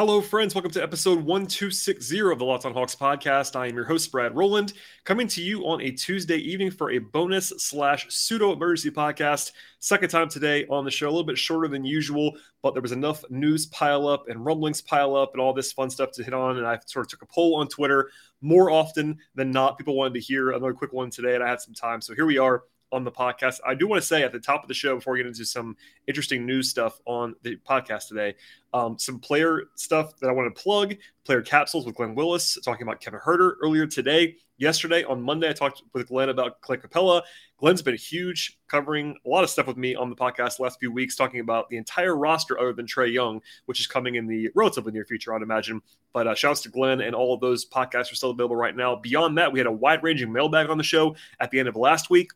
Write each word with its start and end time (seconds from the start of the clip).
Hello, 0.00 0.22
friends. 0.22 0.54
Welcome 0.54 0.70
to 0.70 0.82
episode 0.82 1.22
1260 1.22 2.20
of 2.22 2.38
the 2.38 2.44
Locked 2.46 2.64
On 2.64 2.72
Hawks 2.72 2.94
podcast. 2.94 3.54
I 3.54 3.66
am 3.66 3.74
your 3.74 3.84
host, 3.84 4.10
Brad 4.10 4.34
Rowland, 4.34 4.72
coming 5.04 5.28
to 5.28 5.42
you 5.42 5.66
on 5.66 5.82
a 5.82 5.90
Tuesday 5.90 6.38
evening 6.38 6.70
for 6.70 6.90
a 6.90 6.96
bonus 6.96 7.50
slash 7.58 8.06
pseudo 8.08 8.50
emergency 8.54 8.90
podcast. 8.90 9.52
Second 9.78 10.08
time 10.08 10.30
today 10.30 10.64
on 10.70 10.86
the 10.86 10.90
show, 10.90 11.06
a 11.06 11.10
little 11.10 11.22
bit 11.22 11.36
shorter 11.36 11.68
than 11.68 11.84
usual, 11.84 12.32
but 12.62 12.72
there 12.72 12.80
was 12.80 12.92
enough 12.92 13.22
news 13.28 13.66
pile 13.66 14.08
up 14.08 14.26
and 14.26 14.42
rumblings 14.42 14.80
pile 14.80 15.14
up 15.14 15.32
and 15.34 15.40
all 15.42 15.52
this 15.52 15.70
fun 15.70 15.90
stuff 15.90 16.12
to 16.12 16.24
hit 16.24 16.32
on. 16.32 16.56
And 16.56 16.66
I 16.66 16.78
sort 16.86 17.04
of 17.04 17.10
took 17.10 17.20
a 17.20 17.26
poll 17.26 17.56
on 17.56 17.68
Twitter 17.68 18.10
more 18.40 18.70
often 18.70 19.18
than 19.34 19.50
not. 19.50 19.76
People 19.76 19.96
wanted 19.96 20.14
to 20.14 20.20
hear 20.20 20.48
another 20.52 20.72
quick 20.72 20.94
one 20.94 21.10
today, 21.10 21.34
and 21.34 21.44
I 21.44 21.48
had 21.50 21.60
some 21.60 21.74
time. 21.74 22.00
So 22.00 22.14
here 22.14 22.24
we 22.24 22.38
are 22.38 22.62
on 22.92 23.04
the 23.04 23.10
podcast. 23.10 23.60
I 23.66 23.74
do 23.74 23.86
want 23.86 24.02
to 24.02 24.06
say 24.06 24.22
at 24.22 24.32
the 24.32 24.40
top 24.40 24.62
of 24.62 24.68
the 24.68 24.74
show 24.74 24.96
before 24.96 25.12
we 25.12 25.20
get 25.20 25.26
into 25.26 25.44
some 25.44 25.76
interesting 26.06 26.46
news 26.46 26.68
stuff 26.68 27.00
on 27.06 27.34
the 27.42 27.56
podcast 27.68 28.08
today, 28.08 28.34
um, 28.72 28.98
some 28.98 29.18
player 29.18 29.64
stuff 29.76 30.16
that 30.20 30.28
I 30.28 30.32
want 30.32 30.54
to 30.54 30.62
plug. 30.62 30.96
Player 31.24 31.42
capsules 31.42 31.86
with 31.86 31.94
Glenn 31.94 32.14
Willis 32.14 32.58
talking 32.64 32.82
about 32.82 33.00
Kevin 33.00 33.20
Huerter 33.20 33.54
earlier 33.62 33.86
today. 33.86 34.36
Yesterday 34.58 35.04
on 35.04 35.22
Monday, 35.22 35.48
I 35.48 35.52
talked 35.52 35.82
with 35.94 36.08
Glenn 36.08 36.28
about 36.28 36.60
Clint 36.60 36.82
Capela. 36.82 37.22
Glenn's 37.58 37.82
been 37.82 37.96
huge, 37.96 38.58
covering 38.68 39.16
a 39.24 39.28
lot 39.28 39.44
of 39.44 39.50
stuff 39.50 39.66
with 39.66 39.76
me 39.76 39.94
on 39.94 40.10
the 40.10 40.16
podcast 40.16 40.56
the 40.56 40.64
last 40.64 40.78
few 40.78 40.92
weeks, 40.92 41.16
talking 41.16 41.40
about 41.40 41.68
the 41.70 41.76
entire 41.76 42.16
roster 42.16 42.58
other 42.58 42.72
than 42.72 42.86
Trae 42.86 43.12
Young, 43.12 43.40
which 43.66 43.80
is 43.80 43.86
coming 43.86 44.16
in 44.16 44.26
the 44.26 44.50
relatively 44.54 44.92
near 44.92 45.04
future, 45.04 45.34
I'd 45.34 45.42
imagine. 45.42 45.80
But 46.12 46.26
uh, 46.26 46.34
shouts 46.34 46.62
to 46.62 46.68
Glenn 46.68 47.00
and 47.00 47.14
all 47.14 47.32
of 47.32 47.40
those 47.40 47.66
podcasts 47.66 48.12
are 48.12 48.16
still 48.16 48.30
available 48.30 48.56
right 48.56 48.76
now. 48.76 48.96
Beyond 48.96 49.38
that, 49.38 49.52
we 49.52 49.60
had 49.60 49.66
a 49.66 49.72
wide 49.72 50.02
ranging 50.02 50.32
mailbag 50.32 50.68
on 50.68 50.78
the 50.78 50.84
show 50.84 51.16
at 51.38 51.50
the 51.50 51.58
end 51.58 51.68
of 51.68 51.76
last 51.76 52.10
week 52.10 52.30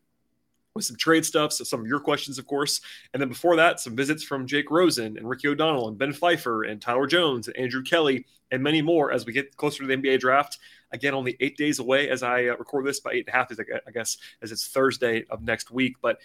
with 0.75 0.85
some 0.85 0.97
trade 0.97 1.25
stuff, 1.25 1.53
so 1.53 1.63
some 1.63 1.81
of 1.81 1.87
your 1.87 2.01
questions, 2.01 2.37
of 2.37 2.47
course. 2.47 2.81
And 3.13 3.21
then 3.21 3.29
before 3.29 3.55
that, 3.57 3.79
some 3.79 3.95
visits 3.95 4.25
from 4.25 4.45
Jake 4.45 4.71
Rosen 4.73 5.17
and 5.17 5.29
Ricky 5.29 5.47
O'Donnell 5.47 5.87
and 5.87 5.97
Ben 5.97 6.13
Pfeiffer 6.13 6.65
and 6.65 6.83
Tyler 6.83 7.07
Jones 7.07 7.47
and 7.47 7.57
Andrew 7.57 7.83
Kelly 7.83 8.27
and 8.51 8.61
many 8.61 8.83
more 8.83 9.13
as 9.13 9.25
we 9.25 9.33
get 9.33 9.57
closer 9.57 9.83
to 9.83 9.87
the 9.87 9.97
NBA 9.97 10.19
draft. 10.19 10.59
Again, 10.91 11.15
only 11.15 11.37
eight 11.39 11.57
days 11.57 11.79
away 11.79 12.11
as 12.11 12.25
I 12.25 12.47
uh, 12.47 12.57
record 12.57 12.87
this, 12.87 12.99
by 12.99 13.13
eight 13.13 13.27
and 13.27 13.29
a 13.29 13.37
half, 13.37 13.53
I 13.87 13.91
guess, 13.93 14.17
as 14.43 14.51
it's 14.51 14.67
Thursday 14.67 15.25
of 15.31 15.43
next 15.43 15.71
week. 15.71 15.95
But 16.03 16.19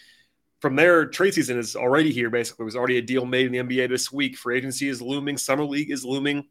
from 0.59 0.75
there, 0.75 1.05
trade 1.05 1.35
season 1.35 1.59
is 1.59 1.75
already 1.75 2.11
here. 2.11 2.31
Basically, 2.31 2.63
it 2.63 2.65
was 2.65 2.75
already 2.75 2.97
a 2.97 3.03
deal 3.03 3.25
made 3.25 3.45
in 3.45 3.51
the 3.51 3.59
NBA 3.59 3.89
this 3.89 4.11
week. 4.11 4.35
Free 4.35 4.57
agency 4.57 4.89
is 4.89 4.99
looming, 4.99 5.37
summer 5.37 5.63
league 5.63 5.91
is 5.91 6.03
looming, 6.03 6.45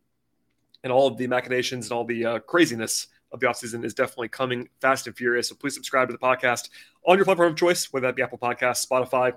and 0.84 0.92
all 0.92 1.08
of 1.08 1.16
the 1.16 1.26
machinations 1.26 1.86
and 1.86 1.92
all 1.92 2.04
the 2.04 2.24
uh, 2.24 2.38
craziness 2.40 3.08
of 3.32 3.40
the 3.40 3.46
offseason 3.46 3.84
is 3.84 3.94
definitely 3.94 4.28
coming 4.28 4.68
fast 4.80 5.06
and 5.06 5.16
furious. 5.16 5.48
So 5.48 5.54
please 5.54 5.74
subscribe 5.74 6.08
to 6.08 6.12
the 6.12 6.18
podcast 6.18 6.70
on 7.06 7.16
your 7.16 7.24
platform 7.24 7.52
of 7.52 7.58
choice, 7.58 7.92
whether 7.92 8.06
that 8.06 8.16
be 8.16 8.22
Apple 8.22 8.38
Podcasts, 8.38 8.86
Spotify, 8.86 9.34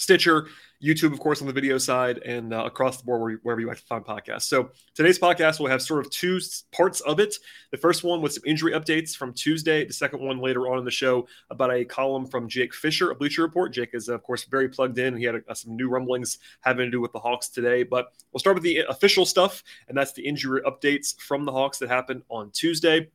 Stitcher, 0.00 0.48
YouTube, 0.82 1.12
of 1.12 1.20
course, 1.20 1.42
on 1.42 1.46
the 1.46 1.52
video 1.52 1.76
side, 1.76 2.18
and 2.18 2.54
uh, 2.54 2.64
across 2.64 2.96
the 2.96 3.04
board 3.04 3.38
wherever 3.42 3.60
you 3.60 3.66
like 3.66 3.76
to 3.76 3.84
find 3.84 4.04
podcasts. 4.04 4.44
So 4.44 4.70
today's 4.94 5.18
podcast 5.18 5.60
will 5.60 5.66
have 5.66 5.82
sort 5.82 6.04
of 6.04 6.10
two 6.10 6.40
parts 6.72 7.00
of 7.02 7.20
it. 7.20 7.34
The 7.70 7.76
first 7.76 8.02
one 8.02 8.22
with 8.22 8.32
some 8.32 8.42
injury 8.46 8.72
updates 8.72 9.14
from 9.14 9.34
Tuesday. 9.34 9.84
The 9.84 9.92
second 9.92 10.20
one 10.20 10.38
later 10.38 10.68
on 10.68 10.78
in 10.78 10.84
the 10.84 10.90
show 10.90 11.28
about 11.50 11.72
a 11.72 11.84
column 11.84 12.26
from 12.26 12.48
Jake 12.48 12.74
Fisher 12.74 13.10
of 13.10 13.18
Bleacher 13.18 13.42
Report. 13.42 13.74
Jake 13.74 13.90
is, 13.92 14.08
of 14.08 14.22
course, 14.22 14.44
very 14.44 14.68
plugged 14.70 14.98
in. 14.98 15.16
He 15.16 15.24
had 15.24 15.42
a, 15.46 15.54
some 15.54 15.76
new 15.76 15.90
rumblings 15.90 16.38
having 16.60 16.86
to 16.86 16.90
do 16.90 17.00
with 17.00 17.12
the 17.12 17.20
Hawks 17.20 17.50
today. 17.50 17.82
But 17.82 18.12
we'll 18.32 18.40
start 18.40 18.56
with 18.56 18.64
the 18.64 18.78
official 18.88 19.26
stuff, 19.26 19.62
and 19.88 19.96
that's 19.96 20.12
the 20.12 20.26
injury 20.26 20.62
updates 20.62 21.14
from 21.20 21.44
the 21.44 21.52
Hawks 21.52 21.78
that 21.78 21.90
happened 21.90 22.22
on 22.30 22.50
Tuesday. 22.52 23.10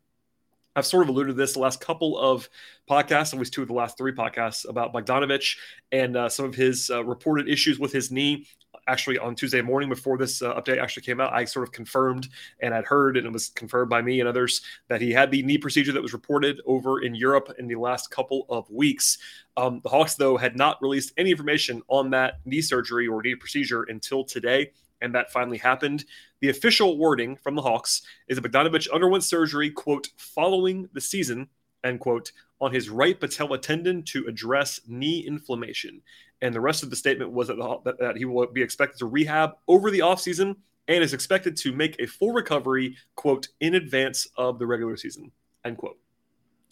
I've 0.75 0.85
sort 0.85 1.03
of 1.03 1.09
alluded 1.09 1.35
to 1.35 1.41
this 1.41 1.53
the 1.53 1.59
last 1.59 1.79
couple 1.79 2.17
of 2.17 2.49
podcasts, 2.89 3.33
at 3.33 3.39
least 3.39 3.53
two 3.53 3.61
of 3.61 3.69
the 3.69 3.73
last 3.73 3.97
three 3.97 4.11
podcasts 4.11 4.67
about 4.67 4.93
Bogdanovic 4.93 5.55
and 5.91 6.17
uh, 6.17 6.29
some 6.29 6.45
of 6.45 6.53
his 6.53 6.89
uh, 6.89 7.03
reported 7.03 7.47
issues 7.47 7.79
with 7.79 7.93
his 7.93 8.11
knee. 8.11 8.45
Actually, 8.87 9.17
on 9.17 9.33
Tuesday 9.33 9.61
morning 9.61 9.89
before 9.89 10.17
this 10.17 10.41
uh, 10.41 10.53
update 10.59 10.79
actually 10.79 11.01
came 11.01 11.19
out, 11.21 11.33
I 11.33 11.45
sort 11.45 11.67
of 11.67 11.71
confirmed 11.71 12.27
and 12.59 12.73
I'd 12.73 12.85
heard, 12.85 13.15
and 13.15 13.25
it 13.25 13.31
was 13.31 13.49
confirmed 13.49 13.89
by 13.89 14.01
me 14.01 14.19
and 14.19 14.27
others 14.27 14.61
that 14.89 15.01
he 15.01 15.11
had 15.11 15.31
the 15.31 15.41
knee 15.43 15.57
procedure 15.57 15.93
that 15.93 16.03
was 16.03 16.13
reported 16.13 16.61
over 16.65 17.03
in 17.03 17.15
Europe 17.15 17.53
in 17.57 17.67
the 17.67 17.75
last 17.75 18.11
couple 18.11 18.45
of 18.49 18.69
weeks. 18.69 19.17
Um, 19.57 19.79
the 19.81 19.89
Hawks, 19.89 20.15
though, 20.15 20.35
had 20.35 20.57
not 20.57 20.81
released 20.81 21.13
any 21.17 21.31
information 21.31 21.81
on 21.87 22.09
that 22.11 22.41
knee 22.45 22.61
surgery 22.61 23.07
or 23.07 23.23
knee 23.23 23.35
procedure 23.35 23.83
until 23.83 24.25
today 24.25 24.71
and 25.01 25.13
that 25.13 25.31
finally 25.31 25.57
happened. 25.57 26.05
The 26.41 26.49
official 26.49 26.97
wording 26.97 27.35
from 27.35 27.55
the 27.55 27.61
Hawks 27.61 28.01
is 28.27 28.39
that 28.39 28.51
Bogdanovic 28.51 28.91
underwent 28.91 29.23
surgery, 29.23 29.69
quote, 29.69 30.09
following 30.17 30.89
the 30.93 31.01
season, 31.01 31.49
end 31.83 31.99
quote, 31.99 32.31
on 32.61 32.73
his 32.73 32.89
right 32.89 33.19
patella 33.19 33.57
tendon 33.57 34.03
to 34.03 34.25
address 34.27 34.79
knee 34.87 35.19
inflammation. 35.19 36.01
And 36.41 36.53
the 36.53 36.61
rest 36.61 36.83
of 36.83 36.89
the 36.89 36.95
statement 36.95 37.31
was 37.31 37.47
that, 37.47 37.57
the, 37.57 37.95
that, 37.99 38.17
he 38.17 38.25
will 38.25 38.47
be 38.47 38.61
expected 38.61 38.99
to 38.99 39.05
rehab 39.05 39.51
over 39.67 39.91
the 39.91 39.99
offseason 39.99 40.55
and 40.87 41.03
is 41.03 41.13
expected 41.13 41.57
to 41.57 41.71
make 41.71 41.95
a 41.99 42.05
full 42.05 42.31
recovery, 42.31 42.95
quote, 43.15 43.47
in 43.59 43.75
advance 43.75 44.27
of 44.37 44.59
the 44.59 44.67
regular 44.67 44.97
season, 44.97 45.31
end 45.63 45.77
quote. 45.77 45.97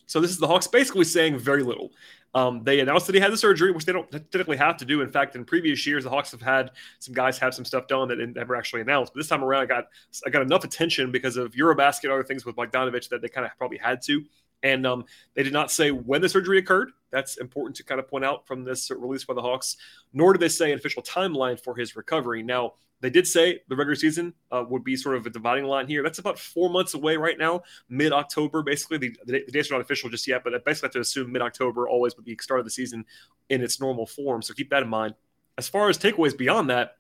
So 0.06 0.20
this 0.20 0.32
is 0.32 0.38
the 0.38 0.48
Hawks 0.48 0.68
basically 0.68 1.06
saying 1.06 1.38
very 1.38 1.64
little. 1.64 1.92
Um, 2.36 2.64
they 2.64 2.80
announced 2.80 3.06
that 3.08 3.16
he 3.16 3.22
had 3.22 3.32
the 3.32 3.38
surgery, 3.38 3.72
which 3.72 3.86
they 3.86 3.92
don't 3.92 4.10
typically 4.32 4.58
have 4.58 4.78
to 4.78 4.86
do. 4.86 5.02
In 5.02 5.12
fact, 5.12 5.36
in 5.36 5.46
previous 5.46 5.86
years, 5.86 6.04
the 6.04 6.10
Hawks 6.10 6.32
have 6.32 6.42
had 6.42 6.72
some 7.00 7.14
guys 7.14 7.38
have 7.38 7.54
some 7.54 7.64
stuff 7.64 7.88
done 7.88 8.08
that 8.08 8.16
they 8.16 8.26
never 8.26 8.56
actually 8.56 8.82
announced. 8.82 9.14
But 9.14 9.20
this 9.20 9.28
time 9.28 9.44
around, 9.44 9.64
I 9.64 9.66
got 9.68 9.86
I 10.26 10.30
got 10.32 10.42
enough 10.42 10.64
attention 10.64 11.12
because 11.12 11.38
of 11.38 11.52
Eurobasket 11.52 12.10
other 12.10 12.24
things 12.24 12.44
with 12.44 12.56
Bogdanovic 12.56 13.08
that 13.10 13.22
they 13.22 13.28
kind 13.30 13.46
of 13.46 13.52
probably 13.58 13.78
had 13.78 14.02
to. 14.04 14.24
And 14.64 14.88
um, 14.88 15.06
they 15.34 15.44
did 15.44 15.54
not 15.54 15.72
say 15.72 15.92
when 15.92 16.22
the 16.22 16.30
surgery 16.30 16.58
occurred. 16.58 16.92
That's 17.12 17.38
important 17.38 17.76
to 17.76 17.84
kind 17.84 18.00
of 18.00 18.08
point 18.08 18.26
out 18.26 18.48
from 18.48 18.64
this 18.64 18.90
release 18.90 19.24
by 19.24 19.36
the 19.36 19.42
Hawks. 19.42 19.78
Nor 20.14 20.34
did 20.34 20.40
they 20.40 20.50
say 20.50 20.72
an 20.72 20.80
official 20.80 21.04
timeline 21.04 21.62
for 21.62 21.76
his 21.76 21.96
recovery. 21.96 22.42
Now, 22.42 22.74
they 23.04 23.10
did 23.10 23.28
say 23.28 23.60
the 23.68 23.76
regular 23.76 23.96
season 23.96 24.34
uh, 24.50 24.64
would 24.70 24.86
be 24.86 24.96
sort 24.96 25.18
of 25.18 25.26
a 25.26 25.30
dividing 25.30 25.66
line 25.66 25.88
here. 25.88 26.04
That's 26.04 26.20
about 26.20 26.40
four 26.40 26.70
months 26.70 26.94
away 26.94 27.18
right 27.18 27.38
now, 27.38 27.64
mid 27.90 28.14
October, 28.14 28.64
basically. 28.64 28.98
The, 28.98 29.18
the, 29.26 29.52
dates 29.52 29.70
are 29.70 29.74
not 29.74 29.82
official 29.82 30.10
just 30.10 30.26
yet, 30.26 30.42
but 30.42 30.56
I 30.56 30.60
basically 30.60 30.88
have 30.88 30.94
to 30.94 31.00
assume 31.02 31.30
mid 31.30 31.42
October 31.42 31.90
always 31.90 32.16
would 32.16 32.24
be 32.24 32.38
start 32.40 32.62
of 32.62 32.66
the 32.66 32.72
season 32.72 33.04
in 33.50 33.62
its 33.62 33.82
normal 33.82 34.06
form. 34.06 34.42
So 34.42 34.54
keep 34.54 34.70
that 34.70 34.84
in 34.84 34.90
mind. 34.90 35.16
As 35.58 35.68
far 35.68 35.90
as 35.90 35.98
takeaways 35.98 36.36
beyond 36.36 36.70
that, 36.70 36.96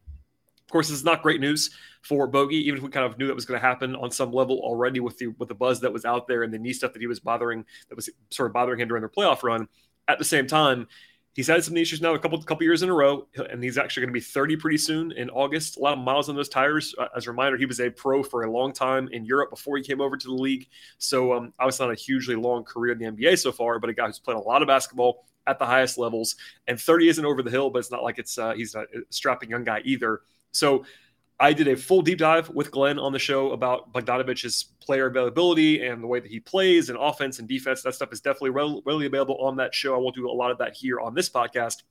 of 0.67 0.71
course, 0.71 0.87
this 0.89 0.97
is 0.97 1.03
not 1.03 1.21
great 1.21 1.41
news 1.41 1.71
for 2.01 2.27
Bogey, 2.27 2.57
even 2.67 2.77
if 2.77 2.83
we 2.83 2.89
kind 2.89 3.05
of 3.05 3.17
knew 3.17 3.27
that 3.27 3.35
was 3.35 3.45
going 3.45 3.59
to 3.59 3.65
happen 3.65 3.95
on 3.95 4.11
some 4.11 4.31
level 4.31 4.59
already 4.59 4.99
with 4.99 5.17
the 5.17 5.27
with 5.27 5.49
the 5.49 5.55
buzz 5.55 5.81
that 5.81 5.93
was 5.93 6.05
out 6.05 6.27
there 6.27 6.43
and 6.43 6.53
the 6.53 6.59
knee 6.59 6.73
stuff 6.73 6.93
that 6.93 7.01
he 7.01 7.07
was 7.07 7.19
bothering 7.19 7.65
that 7.89 7.95
was 7.95 8.09
sort 8.31 8.47
of 8.47 8.53
bothering 8.53 8.79
him 8.79 8.87
during 8.87 9.01
their 9.01 9.09
playoff 9.09 9.43
run. 9.43 9.67
At 10.07 10.19
the 10.19 10.25
same 10.25 10.47
time, 10.47 10.87
He's 11.33 11.47
had 11.47 11.63
some 11.63 11.73
knee 11.73 11.81
issues 11.81 11.99
now 11.99 12.13
a 12.13 12.19
couple 12.19 12.41
couple 12.43 12.63
years 12.63 12.83
in 12.83 12.89
a 12.89 12.93
row, 12.93 13.27
and 13.49 13.63
he's 13.63 13.79
actually 13.79 14.01
going 14.01 14.13
to 14.13 14.19
be 14.19 14.19
30 14.19 14.55
pretty 14.57 14.77
soon 14.77 15.11
in 15.13 15.31
August. 15.31 15.77
A 15.77 15.79
lot 15.79 15.97
of 15.97 15.99
miles 15.99 16.29
on 16.29 16.35
those 16.35 16.49
tires. 16.49 16.93
Uh, 16.97 17.07
as 17.17 17.25
a 17.25 17.31
reminder, 17.31 17.57
he 17.57 17.65
was 17.65 17.79
a 17.79 17.89
pro 17.89 18.21
for 18.21 18.43
a 18.43 18.51
long 18.51 18.71
time 18.71 19.09
in 19.11 19.25
Europe 19.25 19.49
before 19.49 19.75
he 19.77 19.83
came 19.83 19.99
over 19.99 20.15
to 20.15 20.27
the 20.27 20.33
league. 20.33 20.67
So 20.99 21.33
um, 21.33 21.53
obviously 21.59 21.87
not 21.87 21.91
a 21.91 21.99
hugely 21.99 22.35
long 22.35 22.63
career 22.63 22.93
in 22.93 22.99
the 22.99 23.05
NBA 23.05 23.39
so 23.39 23.51
far, 23.51 23.79
but 23.79 23.89
a 23.89 23.93
guy 23.93 24.05
who's 24.05 24.19
played 24.19 24.37
a 24.37 24.39
lot 24.39 24.61
of 24.61 24.67
basketball 24.67 25.25
at 25.47 25.57
the 25.57 25.65
highest 25.65 25.97
levels. 25.97 26.35
And 26.67 26.79
30 26.79 27.09
isn't 27.09 27.25
over 27.25 27.41
the 27.41 27.49
hill, 27.49 27.71
but 27.71 27.79
it's 27.79 27.91
not 27.91 28.03
like 28.03 28.19
it's 28.19 28.37
uh, 28.37 28.53
he's 28.53 28.75
a 28.75 28.85
strapping 29.09 29.49
young 29.49 29.63
guy 29.63 29.81
either. 29.85 30.21
So 30.53 30.85
I 31.39 31.51
did 31.51 31.67
a 31.67 31.75
full 31.75 32.01
deep 32.01 32.19
dive 32.19 32.49
with 32.49 32.71
Glenn 32.71 32.97
on 32.97 33.11
the 33.11 33.19
show 33.19 33.51
about 33.51 33.91
Bogdanovic's 33.91 34.63
player 34.79 35.07
availability 35.07 35.85
and 35.85 36.01
the 36.01 36.07
way 36.07 36.19
that 36.19 36.31
he 36.31 36.39
plays 36.39 36.89
and 36.89 36.97
offense 36.97 37.39
and 37.39 37.47
defense. 37.47 37.81
That 37.81 37.95
stuff 37.95 38.13
is 38.13 38.21
definitely 38.21 38.51
readily 38.51 39.07
available 39.07 39.37
on 39.39 39.57
that 39.57 39.75
show. 39.75 39.93
I 39.93 39.97
won't 39.97 40.15
do 40.15 40.29
a 40.29 40.31
lot 40.31 40.51
of 40.51 40.57
that 40.59 40.73
here 40.73 41.01
on 41.01 41.13
this 41.13 41.29
podcast. 41.29 41.83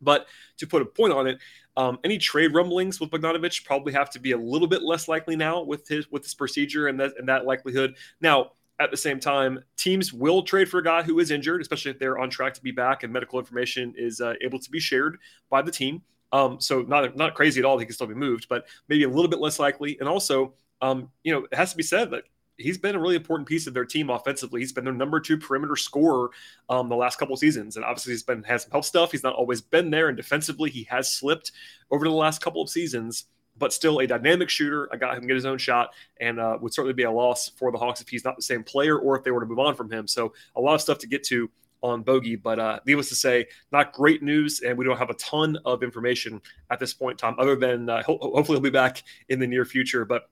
But 0.00 0.28
to 0.58 0.66
put 0.66 0.82
a 0.82 0.84
point 0.84 1.12
on 1.12 1.26
it, 1.26 1.38
um, 1.76 1.98
any 2.04 2.18
trade 2.18 2.54
rumblings 2.54 3.00
with 3.00 3.10
Bogdanovic 3.10 3.64
probably 3.64 3.92
have 3.94 4.10
to 4.10 4.20
be 4.20 4.32
a 4.32 4.38
little 4.38 4.68
bit 4.68 4.82
less 4.82 5.08
likely 5.08 5.34
now 5.34 5.62
with 5.62 5.88
his 5.88 6.08
with 6.10 6.22
his 6.22 6.34
procedure 6.34 6.86
and 6.86 7.00
that 7.00 7.14
and 7.18 7.28
that 7.28 7.46
likelihood. 7.46 7.96
Now, 8.20 8.52
at 8.80 8.90
the 8.92 8.96
same 8.96 9.18
time, 9.18 9.58
teams 9.76 10.12
will 10.12 10.42
trade 10.42 10.68
for 10.68 10.78
a 10.78 10.84
guy 10.84 11.02
who 11.02 11.18
is 11.18 11.32
injured, 11.32 11.60
especially 11.60 11.90
if 11.90 11.98
they're 11.98 12.18
on 12.18 12.30
track 12.30 12.54
to 12.54 12.62
be 12.62 12.70
back 12.70 13.02
and 13.02 13.12
medical 13.12 13.40
information 13.40 13.92
is 13.96 14.20
uh, 14.20 14.34
able 14.40 14.60
to 14.60 14.70
be 14.70 14.78
shared 14.78 15.18
by 15.50 15.62
the 15.62 15.72
team. 15.72 16.02
Um, 16.32 16.60
so 16.60 16.82
not 16.82 17.16
not 17.16 17.34
crazy 17.34 17.60
at 17.60 17.64
all. 17.64 17.78
He 17.78 17.86
can 17.86 17.94
still 17.94 18.06
be 18.06 18.14
moved, 18.14 18.48
but 18.48 18.66
maybe 18.88 19.04
a 19.04 19.08
little 19.08 19.28
bit 19.28 19.40
less 19.40 19.58
likely. 19.58 19.98
And 19.98 20.08
also, 20.08 20.54
um, 20.82 21.10
you 21.24 21.32
know, 21.32 21.46
it 21.50 21.54
has 21.54 21.70
to 21.70 21.76
be 21.76 21.82
said 21.82 22.10
that 22.10 22.24
he's 22.58 22.76
been 22.76 22.96
a 22.96 23.00
really 23.00 23.16
important 23.16 23.48
piece 23.48 23.66
of 23.66 23.74
their 23.74 23.84
team 23.84 24.10
offensively. 24.10 24.60
He's 24.60 24.72
been 24.72 24.84
their 24.84 24.92
number 24.92 25.20
two 25.20 25.38
perimeter 25.38 25.76
scorer 25.76 26.30
um, 26.68 26.88
the 26.88 26.96
last 26.96 27.18
couple 27.18 27.36
seasons, 27.36 27.76
and 27.76 27.84
obviously 27.84 28.12
he's 28.12 28.22
been 28.22 28.42
has 28.42 28.62
some 28.62 28.72
help 28.72 28.84
stuff. 28.84 29.12
He's 29.12 29.22
not 29.22 29.34
always 29.34 29.60
been 29.60 29.90
there, 29.90 30.08
and 30.08 30.16
defensively 30.16 30.70
he 30.70 30.82
has 30.84 31.10
slipped 31.10 31.52
over 31.90 32.04
the 32.04 32.10
last 32.14 32.42
couple 32.42 32.60
of 32.60 32.68
seasons. 32.68 33.24
But 33.56 33.72
still 33.72 33.98
a 33.98 34.06
dynamic 34.06 34.48
shooter, 34.50 34.88
guy 35.00 35.14
who 35.14 35.18
can 35.18 35.26
get 35.26 35.34
his 35.34 35.44
own 35.44 35.58
shot, 35.58 35.92
and 36.20 36.38
uh, 36.38 36.58
would 36.60 36.72
certainly 36.72 36.92
be 36.94 37.02
a 37.02 37.10
loss 37.10 37.48
for 37.56 37.72
the 37.72 37.78
Hawks 37.78 38.00
if 38.00 38.08
he's 38.08 38.24
not 38.24 38.36
the 38.36 38.42
same 38.42 38.62
player 38.62 38.96
or 38.96 39.18
if 39.18 39.24
they 39.24 39.32
were 39.32 39.40
to 39.40 39.46
move 39.46 39.58
on 39.58 39.74
from 39.74 39.90
him. 39.90 40.06
So 40.06 40.32
a 40.54 40.60
lot 40.60 40.74
of 40.74 40.80
stuff 40.80 40.98
to 40.98 41.08
get 41.08 41.24
to 41.24 41.50
on 41.82 42.02
Bogey. 42.02 42.36
But 42.36 42.58
uh, 42.58 42.80
needless 42.86 43.08
to 43.10 43.14
say, 43.14 43.46
not 43.72 43.92
great 43.92 44.22
news, 44.22 44.60
and 44.60 44.76
we 44.76 44.84
don't 44.84 44.98
have 44.98 45.10
a 45.10 45.14
ton 45.14 45.58
of 45.64 45.82
information 45.82 46.40
at 46.70 46.78
this 46.78 46.94
point, 46.94 47.18
Tom, 47.18 47.36
other 47.38 47.56
than 47.56 47.88
uh, 47.88 48.02
ho- 48.02 48.18
hopefully 48.20 48.56
he'll 48.56 48.62
be 48.62 48.70
back 48.70 49.02
in 49.28 49.38
the 49.38 49.46
near 49.46 49.64
future. 49.64 50.04
But 50.04 50.28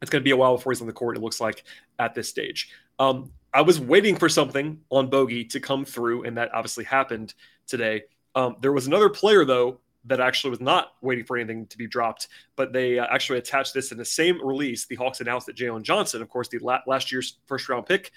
it's 0.00 0.10
going 0.10 0.20
to 0.20 0.24
be 0.24 0.32
a 0.32 0.36
while 0.36 0.56
before 0.56 0.72
he's 0.72 0.80
on 0.80 0.86
the 0.86 0.92
court, 0.92 1.16
it 1.16 1.20
looks 1.20 1.40
like, 1.40 1.64
at 1.98 2.14
this 2.14 2.28
stage. 2.28 2.70
Um, 2.98 3.30
I 3.54 3.62
was 3.62 3.78
waiting 3.78 4.16
for 4.16 4.28
something 4.28 4.80
on 4.90 5.08
Bogey 5.08 5.44
to 5.46 5.60
come 5.60 5.84
through, 5.84 6.24
and 6.24 6.36
that 6.36 6.52
obviously 6.54 6.84
happened 6.84 7.34
today. 7.66 8.04
Um, 8.34 8.56
there 8.60 8.72
was 8.72 8.86
another 8.86 9.08
player, 9.08 9.44
though, 9.44 9.78
that 10.06 10.20
actually 10.20 10.50
was 10.50 10.60
not 10.60 10.94
waiting 11.00 11.24
for 11.24 11.36
anything 11.36 11.66
to 11.66 11.78
be 11.78 11.86
dropped, 11.86 12.28
but 12.56 12.72
they 12.72 12.98
uh, 12.98 13.06
actually 13.10 13.38
attached 13.38 13.72
this 13.72 13.92
in 13.92 13.98
the 13.98 14.04
same 14.04 14.44
release. 14.44 14.86
The 14.86 14.96
Hawks 14.96 15.20
announced 15.20 15.46
that 15.46 15.56
Jalen 15.56 15.82
Johnson, 15.82 16.22
of 16.22 16.28
course, 16.28 16.48
the 16.48 16.58
la- 16.58 16.80
last 16.86 17.12
year's 17.12 17.38
first 17.46 17.68
round 17.68 17.86
pick, 17.86 18.10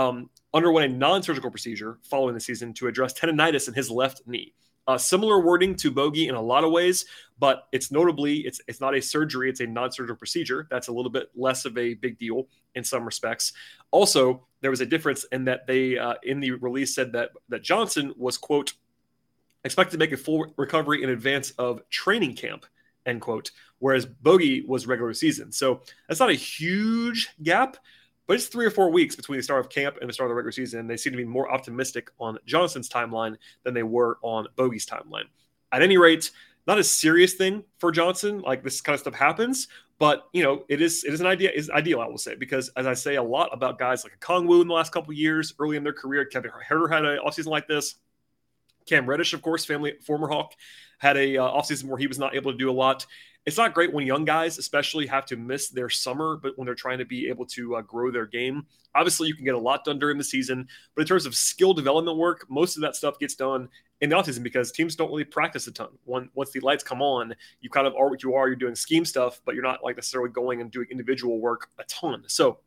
um, 0.00 0.30
underwent 0.54 0.92
a 0.92 0.96
non 0.96 1.22
surgical 1.22 1.50
procedure 1.50 1.98
following 2.02 2.34
the 2.34 2.40
season 2.40 2.72
to 2.74 2.86
address 2.86 3.12
tendonitis 3.12 3.68
in 3.68 3.74
his 3.74 3.90
left 3.90 4.22
knee. 4.26 4.54
Uh, 4.88 4.96
similar 4.98 5.40
wording 5.40 5.74
to 5.76 5.90
Bogey 5.90 6.28
in 6.28 6.34
a 6.34 6.40
lot 6.40 6.64
of 6.64 6.72
ways, 6.72 7.04
but 7.38 7.68
it's 7.70 7.92
notably 7.92 8.38
it's 8.38 8.60
it's 8.66 8.80
not 8.80 8.96
a 8.96 9.02
surgery; 9.02 9.50
it's 9.50 9.60
a 9.60 9.66
non-surgical 9.66 10.16
procedure. 10.16 10.66
That's 10.70 10.88
a 10.88 10.92
little 10.92 11.10
bit 11.10 11.30
less 11.34 11.64
of 11.64 11.76
a 11.76 11.94
big 11.94 12.18
deal 12.18 12.48
in 12.74 12.82
some 12.82 13.04
respects. 13.04 13.52
Also, 13.90 14.46
there 14.62 14.70
was 14.70 14.80
a 14.80 14.86
difference 14.86 15.24
in 15.32 15.44
that 15.44 15.66
they 15.66 15.98
uh, 15.98 16.14
in 16.22 16.40
the 16.40 16.52
release 16.52 16.94
said 16.94 17.12
that 17.12 17.30
that 17.50 17.62
Johnson 17.62 18.14
was 18.16 18.38
quote 18.38 18.72
expected 19.64 19.92
to 19.92 19.98
make 19.98 20.12
a 20.12 20.16
full 20.16 20.52
recovery 20.56 21.02
in 21.02 21.10
advance 21.10 21.50
of 21.52 21.86
training 21.90 22.34
camp 22.34 22.64
end 23.06 23.20
quote, 23.20 23.50
whereas 23.78 24.06
Bogey 24.06 24.62
was 24.66 24.86
regular 24.86 25.12
season. 25.14 25.52
So 25.52 25.82
that's 26.08 26.20
not 26.20 26.30
a 26.30 26.34
huge 26.34 27.30
gap, 27.42 27.76
but 28.30 28.36
it's 28.36 28.46
three 28.46 28.64
or 28.64 28.70
four 28.70 28.92
weeks 28.92 29.16
between 29.16 29.38
the 29.38 29.42
start 29.42 29.58
of 29.58 29.68
camp 29.68 29.96
and 30.00 30.08
the 30.08 30.12
start 30.12 30.26
of 30.26 30.30
the 30.30 30.36
regular 30.36 30.52
season. 30.52 30.86
They 30.86 30.96
seem 30.96 31.12
to 31.12 31.16
be 31.16 31.24
more 31.24 31.50
optimistic 31.52 32.12
on 32.20 32.38
Johnson's 32.46 32.88
timeline 32.88 33.34
than 33.64 33.74
they 33.74 33.82
were 33.82 34.18
on 34.22 34.46
Bogey's 34.54 34.86
timeline. 34.86 35.24
At 35.72 35.82
any 35.82 35.98
rate, 35.98 36.30
not 36.64 36.78
a 36.78 36.84
serious 36.84 37.34
thing 37.34 37.64
for 37.78 37.90
Johnson. 37.90 38.40
Like 38.40 38.62
this 38.62 38.80
kind 38.82 38.94
of 38.94 39.00
stuff 39.00 39.14
happens, 39.14 39.66
but 39.98 40.28
you 40.32 40.44
know, 40.44 40.62
it 40.68 40.80
is 40.80 41.02
it 41.02 41.12
is 41.12 41.20
an 41.20 41.26
idea 41.26 41.50
is 41.50 41.70
ideal, 41.70 41.98
I 42.00 42.06
will 42.06 42.18
say, 42.18 42.36
because 42.36 42.68
as 42.76 42.86
I 42.86 42.94
say 42.94 43.16
a 43.16 43.22
lot 43.22 43.50
about 43.52 43.80
guys 43.80 44.04
like 44.04 44.16
Okongwu 44.20 44.62
in 44.62 44.68
the 44.68 44.74
last 44.74 44.92
couple 44.92 45.12
years, 45.12 45.52
early 45.58 45.76
in 45.76 45.82
their 45.82 45.92
career, 45.92 46.24
Kevin 46.24 46.52
Huerter 46.52 46.88
had 46.88 47.04
an 47.04 47.18
offseason 47.26 47.48
like 47.48 47.66
this. 47.66 47.96
Cam 48.86 49.06
Reddish, 49.06 49.32
of 49.32 49.42
course, 49.42 49.64
family 49.64 49.94
former 50.06 50.28
Hawk, 50.28 50.52
had 50.98 51.16
a 51.16 51.36
uh, 51.36 51.50
offseason 51.50 51.86
where 51.86 51.98
he 51.98 52.06
was 52.06 52.20
not 52.20 52.36
able 52.36 52.52
to 52.52 52.58
do 52.58 52.70
a 52.70 52.72
lot 52.72 53.06
it's 53.46 53.56
not 53.56 53.72
great 53.72 53.92
when 53.92 54.06
young 54.06 54.24
guys, 54.24 54.58
especially, 54.58 55.06
have 55.06 55.24
to 55.26 55.36
miss 55.36 55.68
their 55.68 55.88
summer, 55.88 56.38
but 56.42 56.58
when 56.58 56.66
they're 56.66 56.74
trying 56.74 56.98
to 56.98 57.04
be 57.04 57.28
able 57.28 57.46
to 57.46 57.76
uh, 57.76 57.80
grow 57.82 58.10
their 58.10 58.26
game. 58.26 58.66
Obviously, 58.94 59.28
you 59.28 59.34
can 59.34 59.44
get 59.44 59.54
a 59.54 59.58
lot 59.58 59.84
done 59.84 59.98
during 59.98 60.18
the 60.18 60.24
season, 60.24 60.68
but 60.94 61.02
in 61.02 61.06
terms 61.06 61.24
of 61.24 61.34
skill 61.34 61.72
development 61.72 62.18
work, 62.18 62.44
most 62.50 62.76
of 62.76 62.82
that 62.82 62.96
stuff 62.96 63.18
gets 63.18 63.34
done 63.34 63.68
in 64.00 64.10
the 64.10 64.16
offseason 64.16 64.42
because 64.42 64.72
teams 64.72 64.94
don't 64.94 65.10
really 65.10 65.24
practice 65.24 65.66
a 65.66 65.72
ton. 65.72 65.88
When, 66.04 66.28
once 66.34 66.50
the 66.50 66.60
lights 66.60 66.84
come 66.84 67.00
on, 67.00 67.34
you 67.60 67.70
kind 67.70 67.86
of 67.86 67.94
are 67.94 68.10
what 68.10 68.22
you 68.22 68.34
are. 68.34 68.46
You're 68.46 68.56
doing 68.56 68.74
scheme 68.74 69.04
stuff, 69.04 69.40
but 69.44 69.54
you're 69.54 69.64
not 69.64 69.82
like 69.82 69.96
necessarily 69.96 70.30
going 70.30 70.60
and 70.60 70.70
doing 70.70 70.88
individual 70.90 71.40
work 71.40 71.70
a 71.78 71.84
ton. 71.84 72.24
So, 72.26 72.58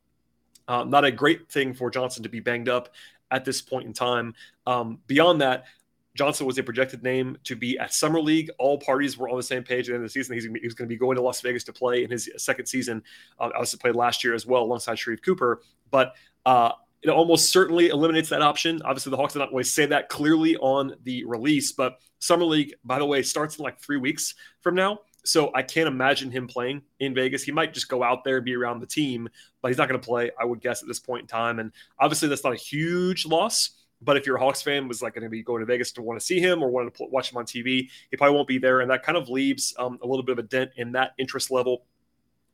uh, 0.68 0.86
not 0.86 1.06
a 1.06 1.12
great 1.12 1.52
thing 1.52 1.74
for 1.74 1.92
Johnson 1.92 2.24
to 2.24 2.30
be 2.30 2.40
banged 2.40 2.70
up 2.70 2.90
at 3.30 3.46
this 3.46 3.62
point 3.62 3.86
in 3.86 3.94
time. 3.94 4.34
Um, 4.66 5.00
beyond 5.08 5.42
that, 5.42 5.66
Johnson 6.16 6.46
was 6.46 6.58
a 6.60 6.64
projected 6.64 7.02
name 7.02 7.38
to 7.44 7.56
be 7.56 7.78
at 7.80 7.94
Summer 7.94 8.22
League. 8.22 8.52
All 8.60 8.78
parties 8.78 9.18
were 9.18 9.30
on 9.30 9.38
the 9.38 9.44
same 9.44 9.64
page 9.64 9.88
at 9.90 9.92
the 9.92 9.96
end 9.96 10.04
of 10.04 10.10
the 10.10 10.14
season. 10.14 10.36
He's, 10.36 10.46
he's 10.62 10.74
going 10.74 10.88
to 10.88 10.94
be 10.94 10.98
going 10.98 11.16
to 11.16 11.22
Las 11.22 11.42
Vegas 11.42 11.64
to 11.66 11.74
play 11.74 12.04
in 12.04 12.12
his 12.12 12.30
second 12.38 12.68
season. 12.68 13.04
Uh, 13.40 13.50
obviously, 13.56 13.80
played 13.80 13.96
last 13.96 14.24
year 14.24 14.36
as 14.36 14.46
well 14.46 14.62
alongside 14.62 14.98
Sharife 14.98 15.24
Cooper. 15.24 15.62
But 15.90 16.14
uh, 16.46 16.74
it 17.02 17.10
almost 17.10 17.50
certainly 17.50 17.88
eliminates 17.90 18.30
that 18.30 18.44
option. 18.44 18.82
Obviously, 18.84 19.10
the 19.10 19.18
Hawks 19.18 19.34
did 19.34 19.40
not 19.40 19.50
always 19.50 19.72
say 19.72 19.88
that 19.88 20.10
clearly 20.10 20.56
on 20.58 20.96
the 21.04 21.26
release. 21.26 21.72
But 21.72 22.00
Summer 22.20 22.46
League, 22.46 22.76
by 22.84 23.00
the 23.00 23.06
way, 23.06 23.24
starts 23.24 23.58
in 23.58 23.64
like 23.64 23.80
three 23.80 23.98
weeks 23.98 24.36
from 24.62 24.76
now. 24.76 25.00
So 25.26 25.52
I 25.56 25.64
can't 25.64 25.88
imagine 25.88 26.32
him 26.32 26.48
playing 26.48 26.82
in 27.00 27.16
Vegas. 27.16 27.44
He 27.44 27.52
might 27.52 27.74
just 27.74 27.88
go 27.88 28.04
out 28.04 28.24
there 28.24 28.38
and 28.38 28.46
be 28.46 28.56
around 28.56 28.82
the 28.82 28.88
team, 28.88 29.30
but 29.62 29.70
he's 29.70 29.78
not 29.78 29.88
going 29.88 30.00
to 30.00 30.06
play, 30.06 30.32
I 30.40 30.44
would 30.44 30.62
guess, 30.62 30.82
at 30.82 30.88
this 30.88 31.00
point 31.00 31.22
in 31.22 31.28
time. 31.28 31.60
And 31.60 31.72
obviously, 31.98 32.28
that's 32.28 32.44
not 32.44 32.54
a 32.54 32.58
huge 32.58 33.26
loss 33.26 33.72
but 34.04 34.18
if 34.18 34.26
you're 34.26 34.38
a 34.38 34.40
Hawks 34.40 34.62
fan, 34.62 34.88
was 34.88 35.02
like 35.02 35.14
going 35.14 35.24
to 35.24 35.30
be 35.30 35.44
going 35.44 35.62
to 35.62 35.66
Vegas 35.66 35.92
to 35.94 36.02
want 36.02 36.20
to 36.20 36.26
see 36.26 36.40
him 36.40 36.62
or 36.62 36.70
want 36.70 36.94
to 36.96 37.06
watch 37.06 37.32
him 37.32 37.38
on 37.38 37.46
TV, 37.46 37.90
he 38.10 38.18
probably 38.18 38.36
won't 38.36 38.48
be 38.48 38.58
there, 38.58 38.82
and 38.82 38.90
that 38.92 39.04
kind 39.04 39.18
of 39.18 39.30
leaves 39.30 39.74
um, 39.78 40.00
a 40.02 40.08
little 40.08 40.24
bit 40.24 40.34
of 40.34 40.40
a 40.40 40.48
dent 40.48 40.72
in 40.78 40.92
that 40.94 41.12
interest 41.18 41.52
level. 41.52 41.86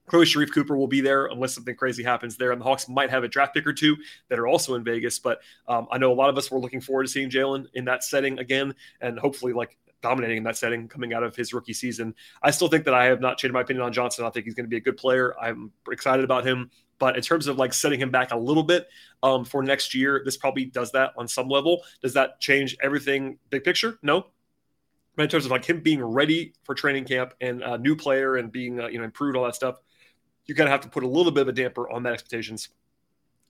Clearly, 0.07 0.25
Sharife 0.25 0.51
Cooper 0.51 0.75
will 0.75 0.87
be 0.87 1.01
there 1.01 1.27
unless 1.27 1.53
something 1.53 1.75
crazy 1.75 2.03
happens 2.03 2.35
there, 2.35 2.51
and 2.51 2.59
the 2.59 2.65
Hawks 2.65 2.89
might 2.89 3.11
have 3.11 3.23
a 3.23 3.27
draft 3.27 3.53
pick 3.53 3.67
or 3.67 3.73
two 3.73 3.95
that 4.29 4.39
are 4.39 4.47
also 4.47 4.75
in 4.75 4.83
Vegas. 4.83 5.19
But 5.19 5.39
um, 5.67 5.87
I 5.91 5.99
know 5.99 6.11
a 6.11 6.15
lot 6.15 6.29
of 6.29 6.37
us 6.37 6.49
were 6.49 6.59
looking 6.59 6.81
forward 6.81 7.03
to 7.03 7.09
seeing 7.09 7.29
Jalen 7.29 7.67
in 7.73 7.85
that 7.85 8.03
setting 8.03 8.39
again, 8.39 8.73
and 9.01 9.19
hopefully, 9.19 9.53
like 9.53 9.77
dominating 10.01 10.37
in 10.37 10.43
that 10.43 10.57
setting 10.57 10.87
coming 10.87 11.13
out 11.13 11.23
of 11.23 11.35
his 11.35 11.53
rookie 11.53 11.73
season. 11.73 12.15
I 12.41 12.51
still 12.51 12.67
think 12.67 12.85
that 12.85 12.93
I 12.93 13.05
have 13.05 13.21
not 13.21 13.37
changed 13.37 13.53
my 13.53 13.61
opinion 13.61 13.85
on 13.85 13.93
Johnson. 13.93 14.25
I 14.25 14.29
think 14.29 14.45
he's 14.45 14.53
going 14.53 14.65
to 14.65 14.69
be 14.69 14.77
a 14.77 14.81
good 14.81 14.97
player. 14.97 15.35
I'm 15.39 15.71
excited 15.91 16.23
about 16.23 16.45
him. 16.45 16.69
But 16.99 17.15
in 17.15 17.21
terms 17.21 17.47
of 17.47 17.57
like 17.57 17.73
setting 17.73 17.99
him 17.99 18.11
back 18.11 18.31
a 18.31 18.37
little 18.37 18.63
bit 18.63 18.87
um, 19.23 19.45
for 19.45 19.63
next 19.63 19.95
year, 19.95 20.21
this 20.23 20.35
probably 20.35 20.65
does 20.65 20.91
that 20.91 21.13
on 21.17 21.27
some 21.27 21.47
level. 21.47 21.81
Does 22.01 22.13
that 22.13 22.39
change 22.41 22.75
everything 22.83 23.39
big 23.49 23.63
picture? 23.63 23.97
No. 24.03 24.27
But 25.15 25.23
in 25.23 25.29
terms 25.29 25.45
of 25.45 25.51
like 25.51 25.65
him 25.65 25.81
being 25.81 26.03
ready 26.03 26.53
for 26.63 26.75
training 26.75 27.05
camp 27.05 27.33
and 27.41 27.61
a 27.61 27.77
new 27.77 27.95
player 27.95 28.35
and 28.35 28.51
being 28.51 28.79
uh, 28.79 28.87
you 28.87 28.99
know 28.99 29.05
improved 29.05 29.37
all 29.37 29.45
that 29.45 29.55
stuff, 29.55 29.77
you 30.45 30.55
kind 30.55 30.67
of 30.67 30.71
have 30.71 30.81
to 30.81 30.89
put 30.89 31.03
a 31.03 31.07
little 31.07 31.31
bit 31.31 31.41
of 31.41 31.47
a 31.47 31.53
damper 31.53 31.89
on 31.89 32.03
that 32.03 32.13
expectations 32.13 32.69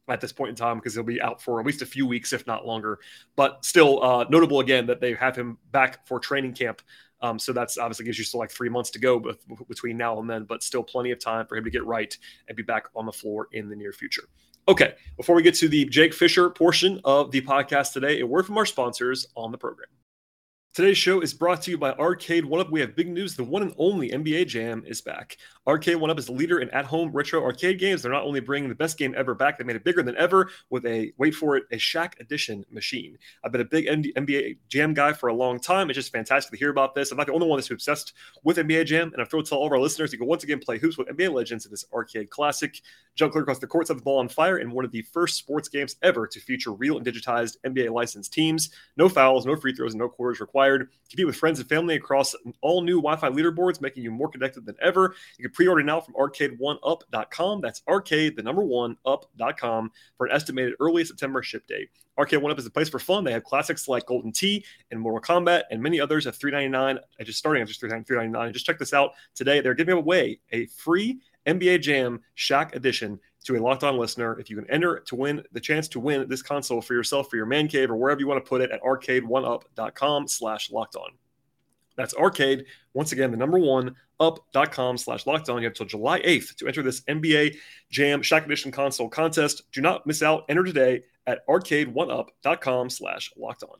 at 0.10 0.22
this 0.22 0.32
point 0.32 0.50
in 0.50 0.56
time 0.56 0.78
because 0.78 0.94
he'll 0.94 1.04
be 1.04 1.22
out 1.22 1.42
for 1.42 1.60
at 1.60 1.66
least 1.66 1.82
a 1.82 1.86
few 1.86 2.06
weeks, 2.06 2.34
if 2.34 2.46
not 2.48 2.66
longer. 2.66 3.00
But 3.36 3.64
still, 3.66 4.04
uh, 4.04 4.26
notable 4.30 4.60
again 4.60 4.88
that 4.88 5.02
they 5.02 5.14
have 5.14 5.36
him 5.36 5.58
back 5.72 6.08
for 6.08 6.20
training 6.20 6.54
camp 6.54 6.82
um, 7.22 7.38
so 7.38 7.52
that's 7.52 7.78
obviously 7.78 8.06
gives 8.06 8.18
you 8.18 8.24
still 8.24 8.40
like 8.40 8.52
three 8.52 8.70
months 8.70 8.90
to 8.92 9.00
go 9.00 9.20
between 9.68 9.98
now 9.98 10.20
and 10.20 10.30
then, 10.30 10.46
but 10.46 10.64
still 10.64 10.84
plenty 10.84 11.12
of 11.12 11.20
time 11.20 11.46
for 11.48 11.58
him 11.58 11.64
to 11.64 11.70
get 11.70 11.86
right 11.86 12.16
and 12.48 12.56
be 12.56 12.64
back 12.64 12.88
on 12.96 13.06
the 13.06 13.12
floor 13.12 13.48
in 13.52 13.70
the 13.70 13.76
near 13.76 13.92
future. 13.92 14.24
Okay, 14.68 14.94
before 15.18 15.36
we 15.36 15.42
get 15.42 15.56
to 15.56 15.68
the 15.68 15.86
Jake 15.86 16.14
Fisher 16.14 16.50
portion 16.50 17.02
of 17.04 17.32
the 17.32 17.42
podcast 17.42 17.94
today, 17.94 18.22
a 18.22 18.26
word 18.26 18.46
from 18.46 18.58
our 18.58 18.66
sponsors 18.66 19.28
on 19.36 19.52
the 19.52 19.58
program. 19.58 19.90
Today's 20.80 20.98
show 20.98 21.20
is 21.20 21.34
brought 21.34 21.62
to 21.64 21.72
you 21.72 21.78
by 21.78 21.92
Arcade 21.92 22.46
One 22.46 22.62
Up. 22.62 22.72
We 22.72 22.80
have 22.80 22.96
big 22.96 23.10
news. 23.10 23.36
The 23.36 23.44
one 23.44 23.64
and 23.64 23.74
only 23.78 24.12
NBA 24.12 24.48
Jam 24.48 24.82
is 24.88 25.02
back. 25.02 25.36
Arcade 25.68 25.98
One 25.98 26.10
Up 26.10 26.18
is 26.18 26.28
the 26.28 26.32
leader 26.32 26.62
in 26.62 26.70
at 26.70 26.86
home 26.86 27.12
retro 27.12 27.44
arcade 27.44 27.80
games. 27.80 28.02
They're 28.02 28.14
not 28.14 28.24
only 28.24 28.40
bringing 28.40 28.70
the 28.70 28.76
best 28.76 28.98
game 28.98 29.14
ever 29.18 29.36
back, 29.36 29.58
they 29.58 29.66
made 29.66 29.76
it 29.76 29.84
bigger 29.84 30.02
than 30.02 30.16
ever 30.16 30.50
with 30.70 30.86
a, 30.86 31.12
wait 31.18 31.36
for 31.36 31.58
it, 31.58 31.66
a 31.74 31.76
Shaq 31.76 32.18
Edition 32.22 32.64
machine. 32.72 33.18
I've 33.44 33.52
been 33.52 33.60
a 33.60 33.66
big 33.66 33.88
NBA 33.88 34.60
Jam 34.70 34.94
guy 34.94 35.12
for 35.12 35.28
a 35.28 35.34
long 35.34 35.60
time. 35.60 35.90
It's 35.90 35.98
just 35.98 36.14
fantastic 36.14 36.52
to 36.54 36.58
hear 36.58 36.70
about 36.70 36.96
this. 36.96 37.12
I'm 37.12 37.18
not 37.18 37.28
the 37.28 37.34
only 37.34 37.48
one 37.48 37.58
that's 37.58 37.70
obsessed 37.72 38.14
with 38.46 38.56
NBA 38.56 38.86
Jam, 38.86 39.12
and 39.12 39.22
I'm 39.22 39.28
thrilled 39.28 39.48
to 39.48 39.50
tell 39.50 39.60
all 39.60 39.68
of 39.68 39.74
our 39.74 39.80
listeners 39.80 40.14
you 40.14 40.18
can 40.18 40.30
once 40.30 40.46
again 40.46 40.60
play 40.60 40.80
hoops 40.80 40.98
with 40.98 41.10
NBA 41.10 41.34
legends 41.34 41.66
in 41.66 41.72
this 41.72 41.84
arcade 41.94 42.30
classic. 42.30 42.80
Jump 43.16 43.34
clear 43.34 43.42
across 43.42 43.60
the 43.60 43.68
courts 43.68 43.90
set 43.90 43.98
the 43.98 44.04
ball 44.04 44.20
on 44.20 44.30
fire 44.30 44.60
and 44.60 44.72
one 44.72 44.86
of 44.86 44.94
the 44.94 45.02
first 45.02 45.36
sports 45.36 45.68
games 45.68 45.98
ever 46.04 46.26
to 46.26 46.40
feature 46.40 46.72
real 46.72 46.96
and 46.96 47.06
digitized 47.06 47.58
NBA 47.66 47.92
licensed 47.92 48.32
teams. 48.32 48.70
No 48.96 49.10
fouls, 49.10 49.46
no 49.46 49.58
free 49.58 49.76
throws, 49.76 49.92
and 49.92 50.00
no 50.00 50.08
quarters 50.08 50.40
required. 50.40 50.69
Compete 50.78 51.26
with 51.26 51.36
friends 51.36 51.60
and 51.60 51.68
family 51.68 51.96
across 51.96 52.36
all 52.62 52.82
new 52.82 52.98
Wi 52.98 53.16
Fi 53.16 53.30
leaderboards, 53.30 53.82
making 53.82 54.04
you 54.04 54.12
more 54.12 54.30
connected 54.30 54.66
than 54.66 54.76
ever. 54.82 55.16
You 55.38 55.44
can 55.44 55.52
pre 55.54 55.68
order 55.68 55.84
now 55.84 56.00
from 56.02 56.14
arcade1up.com. 56.14 57.62
That's 57.62 57.82
arcade, 57.88 58.36
the 58.36 58.44
number 58.44 58.64
one, 58.64 58.96
up.com 59.06 59.92
for 60.18 60.28
an 60.28 60.32
estimated 60.32 60.76
early 60.80 61.04
September 61.04 61.42
ship 61.42 61.66
date. 61.68 61.90
Arcade 62.18 62.42
One 62.42 62.52
Up 62.52 62.60
is 62.60 62.66
a 62.66 62.70
place 62.70 62.90
for 62.90 63.00
fun. 63.00 63.24
They 63.24 63.32
have 63.32 63.46
classics 63.46 63.88
like 63.88 64.06
Golden 64.06 64.34
Tee 64.34 64.66
and 64.92 65.00
Mortal 65.00 65.22
Kombat 65.22 65.64
and 65.72 65.82
many 65.82 66.02
others 66.02 66.28
at 66.28 66.34
$3.99. 66.34 67.00
Just 67.22 67.40
starting 67.40 67.62
at 67.62 67.68
just 67.70 67.82
$3.99. 67.82 68.52
Just 68.52 68.66
check 68.66 68.78
this 68.78 68.94
out 68.94 69.12
today. 69.36 69.62
They're 69.62 69.74
giving 69.74 69.96
away 69.96 70.42
a 70.52 70.66
free 70.66 71.20
NBA 71.48 71.82
Jam 71.82 72.20
Shaq 72.38 72.76
Edition 72.76 73.20
to 73.46 73.58
a 73.58 73.60
locked 73.60 73.84
on 73.84 73.98
listener. 73.98 74.40
If 74.40 74.50
you 74.50 74.56
can 74.56 74.70
enter 74.70 75.00
to 75.00 75.16
win 75.16 75.44
the 75.52 75.60
chance 75.60 75.88
to 75.90 76.00
win 76.00 76.28
this 76.28 76.42
console 76.42 76.82
for 76.82 76.94
yourself, 76.94 77.30
for 77.30 77.38
your 77.38 77.46
man 77.46 77.68
cave, 77.68 77.90
or 77.90 77.96
wherever 77.96 78.20
you 78.20 78.28
want 78.28 78.44
to 78.44 78.48
put 78.48 78.62
it 78.62 78.72
at 78.72 78.82
arcade1up.com 78.82 80.28
slash 80.28 80.72
locked 80.72 80.96
on. 80.96 81.12
That's 81.96 82.14
arcade. 82.14 82.66
Once 82.94 83.12
again, 83.12 83.32
the 83.32 83.38
number 83.38 83.60
one 83.60 83.96
up.com 84.20 84.98
slash 84.98 85.26
locked 85.26 85.50
on. 85.50 85.58
You 85.58 85.66
have 85.66 85.72
until 85.72 85.86
July 85.86 86.22
8th 86.22 86.56
to 86.56 86.68
enter 86.68 86.82
this 86.82 87.02
NBA 87.02 87.58
Jam 87.90 88.22
Shaq 88.22 88.46
Edition 88.46 88.72
console 88.72 89.10
contest. 89.10 89.64
Do 89.72 89.82
not 89.82 90.08
miss 90.08 90.24
out. 90.24 90.46
Enter 90.50 90.64
today 90.64 91.04
at 91.28 91.46
arcade1up.com 91.48 92.90
slash 92.90 93.34
locked 93.38 93.64
on. 93.64 93.78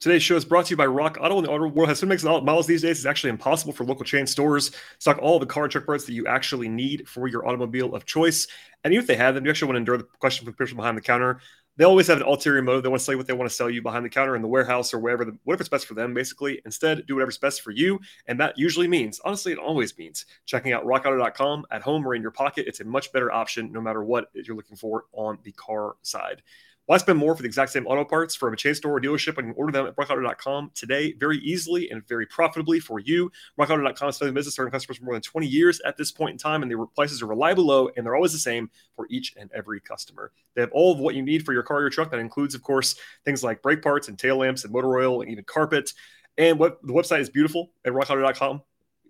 Today's 0.00 0.22
show 0.22 0.36
is 0.36 0.44
brought 0.44 0.66
to 0.66 0.70
you 0.70 0.76
by 0.76 0.86
Rock 0.86 1.16
Auto. 1.20 1.38
And 1.38 1.46
the 1.46 1.50
auto 1.50 1.66
world 1.68 1.88
has 1.88 1.98
so 1.98 2.06
many 2.06 2.22
models 2.22 2.66
these 2.66 2.82
days, 2.82 2.98
it's 2.98 3.06
actually 3.06 3.30
impossible 3.30 3.72
for 3.72 3.84
local 3.84 4.04
chain 4.04 4.26
stores 4.26 4.70
to 4.70 4.76
stock 4.98 5.18
all 5.18 5.38
the 5.38 5.46
car 5.46 5.64
and 5.64 5.72
truck 5.72 5.86
parts 5.86 6.04
that 6.04 6.12
you 6.12 6.26
actually 6.26 6.68
need 6.68 7.08
for 7.08 7.26
your 7.26 7.46
automobile 7.46 7.94
of 7.94 8.04
choice. 8.04 8.46
And 8.82 8.92
even 8.92 9.02
if 9.02 9.06
they 9.06 9.16
have 9.16 9.34
them, 9.34 9.44
you 9.44 9.50
actually 9.50 9.68
want 9.68 9.76
to 9.76 9.78
endure 9.78 9.96
the 9.96 10.04
question 10.18 10.44
from 10.44 10.52
the 10.52 10.56
person 10.56 10.76
behind 10.76 10.98
the 10.98 11.02
counter. 11.02 11.40
They 11.76 11.84
always 11.84 12.06
have 12.06 12.18
an 12.18 12.26
ulterior 12.26 12.62
motive. 12.62 12.82
They 12.82 12.88
want 12.88 13.00
to 13.00 13.04
sell 13.04 13.14
you 13.14 13.18
what 13.18 13.26
they 13.26 13.32
want 13.32 13.50
to 13.50 13.56
sell 13.56 13.68
you 13.68 13.82
behind 13.82 14.04
the 14.04 14.10
counter 14.10 14.36
in 14.36 14.42
the 14.42 14.48
warehouse 14.48 14.94
or 14.94 15.00
wherever, 15.00 15.24
the, 15.24 15.36
whatever's 15.42 15.68
best 15.68 15.86
for 15.86 15.94
them, 15.94 16.14
basically. 16.14 16.60
Instead, 16.64 17.04
do 17.06 17.16
whatever's 17.16 17.38
best 17.38 17.62
for 17.62 17.72
you. 17.72 17.98
And 18.26 18.38
that 18.38 18.56
usually 18.56 18.86
means, 18.86 19.20
honestly, 19.24 19.52
it 19.52 19.58
always 19.58 19.96
means 19.98 20.26
checking 20.46 20.72
out 20.72 20.84
rockauto.com 20.84 21.64
at 21.72 21.82
home 21.82 22.06
or 22.06 22.14
in 22.14 22.22
your 22.22 22.30
pocket. 22.30 22.66
It's 22.68 22.80
a 22.80 22.84
much 22.84 23.10
better 23.12 23.32
option 23.32 23.72
no 23.72 23.80
matter 23.80 24.04
what 24.04 24.28
you're 24.34 24.54
looking 24.54 24.76
for 24.76 25.06
on 25.12 25.38
the 25.42 25.52
car 25.52 25.96
side. 26.02 26.42
Why 26.86 26.98
spend 26.98 27.18
more 27.18 27.34
for 27.34 27.40
the 27.40 27.46
exact 27.46 27.72
same 27.72 27.86
auto 27.86 28.04
parts 28.04 28.34
from 28.34 28.52
a 28.52 28.56
chain 28.56 28.74
store 28.74 28.92
or 28.92 29.00
dealership 29.00 29.36
when 29.36 29.46
you 29.46 29.52
order 29.54 29.72
them 29.72 29.86
at 29.86 29.96
rockauto.com 29.96 30.70
today 30.74 31.14
very 31.14 31.38
easily 31.38 31.88
and 31.88 32.06
very 32.06 32.26
profitably 32.26 32.78
for 32.78 32.98
you? 32.98 33.32
Rockauto.com 33.58 34.12
been 34.18 34.28
in 34.28 34.34
business 34.34 34.54
serving 34.54 34.70
customers 34.70 34.98
for 34.98 35.04
more 35.04 35.14
than 35.14 35.22
20 35.22 35.46
years 35.46 35.80
at 35.86 35.96
this 35.96 36.12
point 36.12 36.32
in 36.32 36.38
time, 36.38 36.60
and 36.60 36.70
their 36.70 36.84
prices 36.84 37.22
are 37.22 37.26
reliably 37.26 37.64
low 37.64 37.88
and 37.96 38.04
they're 38.04 38.14
always 38.14 38.32
the 38.32 38.38
same 38.38 38.68
for 38.96 39.06
each 39.08 39.34
and 39.38 39.50
every 39.54 39.80
customer. 39.80 40.30
They 40.54 40.60
have 40.60 40.72
all 40.72 40.92
of 40.92 40.98
what 40.98 41.14
you 41.14 41.22
need 41.22 41.46
for 41.46 41.54
your 41.54 41.62
car 41.62 41.78
or 41.78 41.80
your 41.80 41.90
truck. 41.90 42.10
That 42.10 42.20
includes, 42.20 42.54
of 42.54 42.62
course, 42.62 42.96
things 43.24 43.42
like 43.42 43.62
brake 43.62 43.80
parts 43.80 44.08
and 44.08 44.18
tail 44.18 44.36
lamps 44.36 44.64
and 44.64 44.72
motor 44.72 44.94
oil 44.94 45.22
and 45.22 45.30
even 45.30 45.44
carpet. 45.44 45.90
And 46.36 46.58
what 46.58 46.82
the 46.82 46.92
website 46.92 47.20
is 47.20 47.30
beautiful 47.30 47.70
at 47.86 47.94
rockauto.com 47.94 48.60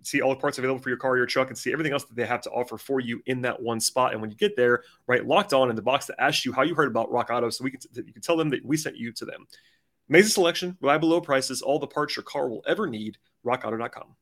see 0.05 0.21
all 0.21 0.29
the 0.29 0.39
parts 0.39 0.57
available 0.57 0.81
for 0.81 0.89
your 0.89 0.97
car 0.97 1.17
your 1.17 1.25
truck 1.25 1.49
and 1.49 1.57
see 1.57 1.71
everything 1.71 1.93
else 1.93 2.03
that 2.05 2.15
they 2.15 2.25
have 2.25 2.41
to 2.41 2.49
offer 2.51 2.77
for 2.77 2.99
you 2.99 3.21
in 3.25 3.41
that 3.41 3.61
one 3.61 3.79
spot. 3.79 4.13
And 4.13 4.21
when 4.21 4.29
you 4.29 4.37
get 4.37 4.55
there, 4.55 4.83
right, 5.07 5.25
locked 5.25 5.53
on 5.53 5.69
in 5.69 5.75
the 5.75 5.81
box 5.81 6.05
that 6.07 6.21
asks 6.21 6.45
you 6.45 6.53
how 6.53 6.63
you 6.63 6.75
heard 6.75 6.87
about 6.87 7.11
Rock 7.11 7.29
Auto, 7.31 7.49
so 7.49 7.63
we 7.63 7.71
can 7.71 7.79
you 7.93 8.13
can 8.13 8.21
tell 8.21 8.37
them 8.37 8.49
that 8.49 8.65
we 8.65 8.77
sent 8.77 8.97
you 8.97 9.11
to 9.13 9.25
them. 9.25 9.45
Amazing 10.09 10.29
selection, 10.29 10.77
reliable 10.81 11.09
low 11.09 11.21
prices, 11.21 11.61
all 11.61 11.79
the 11.79 11.87
parts 11.87 12.15
your 12.15 12.23
car 12.23 12.47
will 12.47 12.63
ever 12.67 12.87
need. 12.87 13.17
RockAuto.com. 13.45 14.15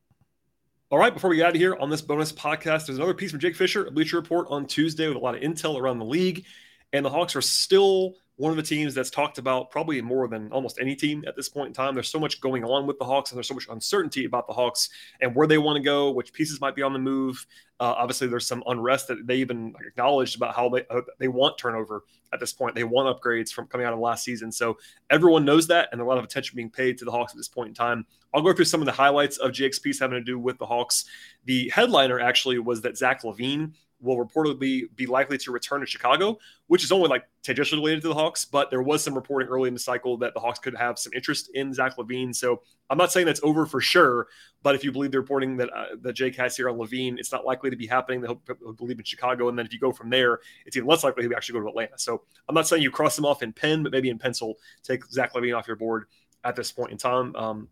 All 0.90 0.98
right, 0.98 1.12
before 1.12 1.30
we 1.30 1.36
get 1.36 1.46
out 1.46 1.54
of 1.54 1.60
here 1.60 1.76
on 1.76 1.90
this 1.90 2.02
bonus 2.02 2.32
podcast, 2.32 2.86
there's 2.86 2.98
another 2.98 3.14
piece 3.14 3.30
from 3.30 3.40
Jake 3.40 3.56
Fisher, 3.56 3.86
a 3.86 3.90
Bleacher 3.90 4.16
Report 4.16 4.46
on 4.50 4.66
Tuesday 4.66 5.08
with 5.08 5.16
a 5.16 5.20
lot 5.20 5.34
of 5.34 5.40
intel 5.40 5.78
around 5.78 5.98
the 5.98 6.04
league. 6.04 6.44
And 6.92 7.04
the 7.04 7.10
Hawks 7.10 7.34
are 7.34 7.42
still 7.42 8.14
one 8.36 8.50
of 8.50 8.56
the 8.56 8.62
teams 8.62 8.94
that's 8.94 9.10
talked 9.10 9.38
about 9.38 9.70
probably 9.70 10.00
more 10.02 10.26
than 10.26 10.50
almost 10.50 10.78
any 10.80 10.96
team 10.96 11.24
at 11.26 11.36
this 11.36 11.48
point 11.48 11.68
in 11.68 11.72
time. 11.72 11.94
There's 11.94 12.08
so 12.08 12.18
much 12.18 12.40
going 12.40 12.64
on 12.64 12.86
with 12.86 12.98
the 12.98 13.04
Hawks, 13.04 13.30
and 13.30 13.36
there's 13.36 13.46
so 13.46 13.54
much 13.54 13.68
uncertainty 13.68 14.24
about 14.24 14.48
the 14.48 14.52
Hawks 14.52 14.88
and 15.20 15.34
where 15.36 15.46
they 15.46 15.58
want 15.58 15.76
to 15.76 15.82
go, 15.82 16.10
which 16.10 16.32
pieces 16.32 16.60
might 16.60 16.74
be 16.74 16.82
on 16.82 16.92
the 16.92 16.98
move. 16.98 17.46
Uh, 17.78 17.94
obviously, 17.96 18.26
there's 18.26 18.46
some 18.46 18.62
unrest 18.66 19.06
that 19.08 19.26
they 19.26 19.36
even 19.36 19.72
acknowledged 19.86 20.36
about 20.36 20.54
how 20.54 20.68
they 20.68 20.84
uh, 20.90 21.00
they 21.18 21.28
want 21.28 21.58
turnover 21.58 22.02
at 22.32 22.40
this 22.40 22.52
point. 22.52 22.74
They 22.74 22.84
want 22.84 23.14
upgrades 23.14 23.50
from 23.50 23.68
coming 23.68 23.86
out 23.86 23.92
of 23.92 24.00
last 24.00 24.24
season, 24.24 24.50
so 24.50 24.78
everyone 25.10 25.44
knows 25.44 25.68
that, 25.68 25.88
and 25.92 26.00
a 26.00 26.04
lot 26.04 26.18
of 26.18 26.24
attention 26.24 26.56
being 26.56 26.70
paid 26.70 26.98
to 26.98 27.04
the 27.04 27.12
Hawks 27.12 27.32
at 27.32 27.36
this 27.36 27.48
point 27.48 27.68
in 27.68 27.74
time. 27.74 28.04
I'll 28.32 28.42
go 28.42 28.52
through 28.52 28.64
some 28.64 28.80
of 28.80 28.86
the 28.86 28.92
highlights 28.92 29.38
of 29.38 29.52
piece 29.52 30.00
having 30.00 30.18
to 30.18 30.24
do 30.24 30.40
with 30.40 30.58
the 30.58 30.66
Hawks. 30.66 31.04
The 31.44 31.68
headliner 31.68 32.18
actually 32.18 32.58
was 32.58 32.80
that 32.82 32.96
Zach 32.98 33.22
LaVine 33.22 33.74
will 34.04 34.24
reportedly 34.24 34.84
be 34.94 35.06
likely 35.06 35.38
to 35.38 35.50
return 35.50 35.80
to 35.80 35.86
Chicago, 35.86 36.38
which 36.66 36.84
is 36.84 36.92
only 36.92 37.08
like 37.08 37.24
tangentially 37.42 37.78
related 37.78 38.02
to 38.02 38.08
the 38.08 38.14
Hawks. 38.14 38.44
But 38.44 38.70
there 38.70 38.82
was 38.82 39.02
some 39.02 39.14
reporting 39.14 39.48
early 39.48 39.68
in 39.68 39.74
the 39.74 39.80
cycle 39.80 40.16
that 40.18 40.34
the 40.34 40.40
Hawks 40.40 40.58
could 40.58 40.76
have 40.76 40.98
some 40.98 41.12
interest 41.14 41.50
in 41.54 41.72
Zach 41.72 41.96
LaVine. 41.96 42.34
So 42.34 42.62
I'm 42.90 42.98
not 42.98 43.10
saying 43.10 43.26
that's 43.26 43.40
over 43.42 43.66
for 43.66 43.80
sure, 43.80 44.28
but 44.62 44.74
if 44.74 44.84
you 44.84 44.92
believe 44.92 45.10
the 45.10 45.18
reporting 45.18 45.56
that 45.56 45.70
uh, 45.70 45.96
that 46.02 46.12
Jake 46.12 46.36
has 46.36 46.56
here 46.56 46.68
on 46.68 46.76
LaVine, 46.76 47.18
it's 47.18 47.32
not 47.32 47.46
likely 47.46 47.70
to 47.70 47.76
be 47.76 47.86
happening. 47.86 48.20
They'll, 48.20 48.40
believe 48.76 48.98
in 48.98 49.04
Chicago, 49.04 49.48
and 49.48 49.58
then 49.58 49.64
if 49.64 49.72
you 49.72 49.78
go 49.78 49.92
from 49.92 50.10
there, 50.10 50.40
it's 50.66 50.76
even 50.76 50.88
less 50.88 51.02
likely 51.02 51.24
he'll 51.24 51.34
actually 51.34 51.58
go 51.58 51.64
to 51.64 51.68
Atlanta. 51.68 51.98
So 51.98 52.22
I'm 52.48 52.54
not 52.54 52.68
saying 52.68 52.82
you 52.82 52.90
cross 52.90 53.18
him 53.18 53.24
off 53.24 53.42
in 53.42 53.52
pen, 53.52 53.82
but 53.82 53.92
maybe 53.92 54.10
in 54.10 54.18
pencil, 54.18 54.56
take 54.82 55.04
Zach 55.06 55.32
LaVine 55.32 55.56
off 55.56 55.66
your 55.66 55.76
board 55.76 56.04
at 56.44 56.56
this 56.56 56.70
point 56.70 56.92
in 56.92 56.98
time. 56.98 57.34
Um, 57.34 57.68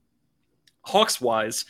Hawks 0.83 1.21
wise, 1.21 1.65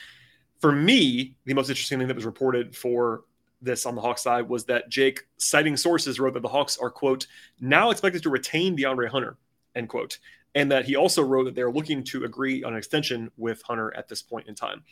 for 0.61 0.73
me, 0.73 1.37
the 1.45 1.55
most 1.55 1.69
interesting 1.69 1.99
thing 1.99 2.09
that 2.09 2.15
was 2.15 2.25
reported 2.25 2.75
for 2.75 3.25
this 3.63 3.87
on 3.87 3.95
the 3.95 4.01
Hawks 4.01 4.23
side 4.23 4.49
was 4.49 4.65
that 4.67 4.89
Jake, 4.89 5.23
citing 5.39 5.77
sources, 5.77 6.21
wrote 6.21 6.35
that 6.35 6.43
the 6.43 6.49
Hawks 6.49 6.77
are, 6.79 6.91
quote, 6.91 7.27
now 7.61 7.91
expected 7.91 8.23
to 8.25 8.31
retain 8.31 8.77
DeAndre 8.77 9.09
Hunter, 9.09 9.37
end 9.75 9.89
quote. 9.89 10.19
And 10.55 10.71
that 10.71 10.85
he 10.85 10.97
also 10.97 11.23
wrote 11.23 11.45
that 11.45 11.55
they're 11.55 11.71
looking 11.71 12.05
to 12.05 12.25
agree 12.25 12.63
on 12.63 12.73
an 12.73 12.79
extension 12.79 13.31
with 13.39 13.63
Hunter 13.63 13.97
at 13.97 14.09
this 14.09 14.21
point 14.21 14.49
in 14.49 14.55
time. 14.55 14.83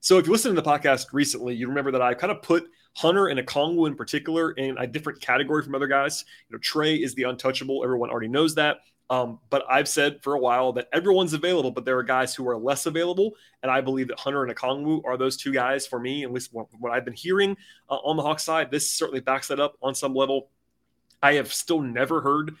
So 0.00 0.18
if 0.18 0.26
you 0.26 0.32
listen 0.32 0.54
to 0.54 0.60
the 0.60 0.68
podcast 0.68 1.06
recently, 1.12 1.54
you 1.54 1.68
remember 1.68 1.90
that 1.92 2.02
I 2.02 2.14
kind 2.14 2.30
of 2.30 2.42
put 2.42 2.68
Hunter 2.96 3.28
and 3.28 3.38
Okongwu 3.40 3.86
in 3.86 3.94
particular 3.94 4.52
in 4.52 4.76
a 4.78 4.86
different 4.86 5.20
category 5.20 5.62
from 5.62 5.74
other 5.74 5.86
guys. 5.86 6.24
You 6.48 6.56
know, 6.56 6.60
Trae 6.60 7.02
is 7.02 7.14
the 7.14 7.24
untouchable. 7.24 7.82
Everyone 7.84 8.10
already 8.10 8.28
knows 8.28 8.54
that. 8.56 8.78
Um, 9.10 9.40
but 9.48 9.64
I've 9.70 9.88
said 9.88 10.22
for 10.22 10.34
a 10.34 10.38
while 10.38 10.72
that 10.74 10.88
everyone's 10.92 11.32
available, 11.32 11.70
but 11.70 11.84
there 11.84 11.96
are 11.98 12.02
guys 12.02 12.34
who 12.34 12.46
are 12.48 12.56
less 12.56 12.86
available. 12.86 13.32
And 13.62 13.72
I 13.72 13.80
believe 13.80 14.08
that 14.08 14.18
Hunter 14.18 14.44
and 14.44 14.54
Okongwu 14.54 15.02
are 15.04 15.16
those 15.16 15.36
two 15.36 15.52
guys 15.52 15.86
for 15.86 15.98
me, 15.98 16.24
at 16.24 16.32
least 16.32 16.52
what 16.52 16.92
I've 16.92 17.04
been 17.04 17.14
hearing 17.14 17.56
uh, 17.88 17.94
on 17.94 18.16
the 18.16 18.22
Hawks 18.22 18.44
side. 18.44 18.70
This 18.70 18.90
certainly 18.90 19.20
backs 19.20 19.48
that 19.48 19.60
up 19.60 19.76
on 19.82 19.94
some 19.94 20.14
level. 20.14 20.50
I 21.22 21.34
have 21.34 21.52
still 21.52 21.80
never 21.80 22.20
heard 22.20 22.54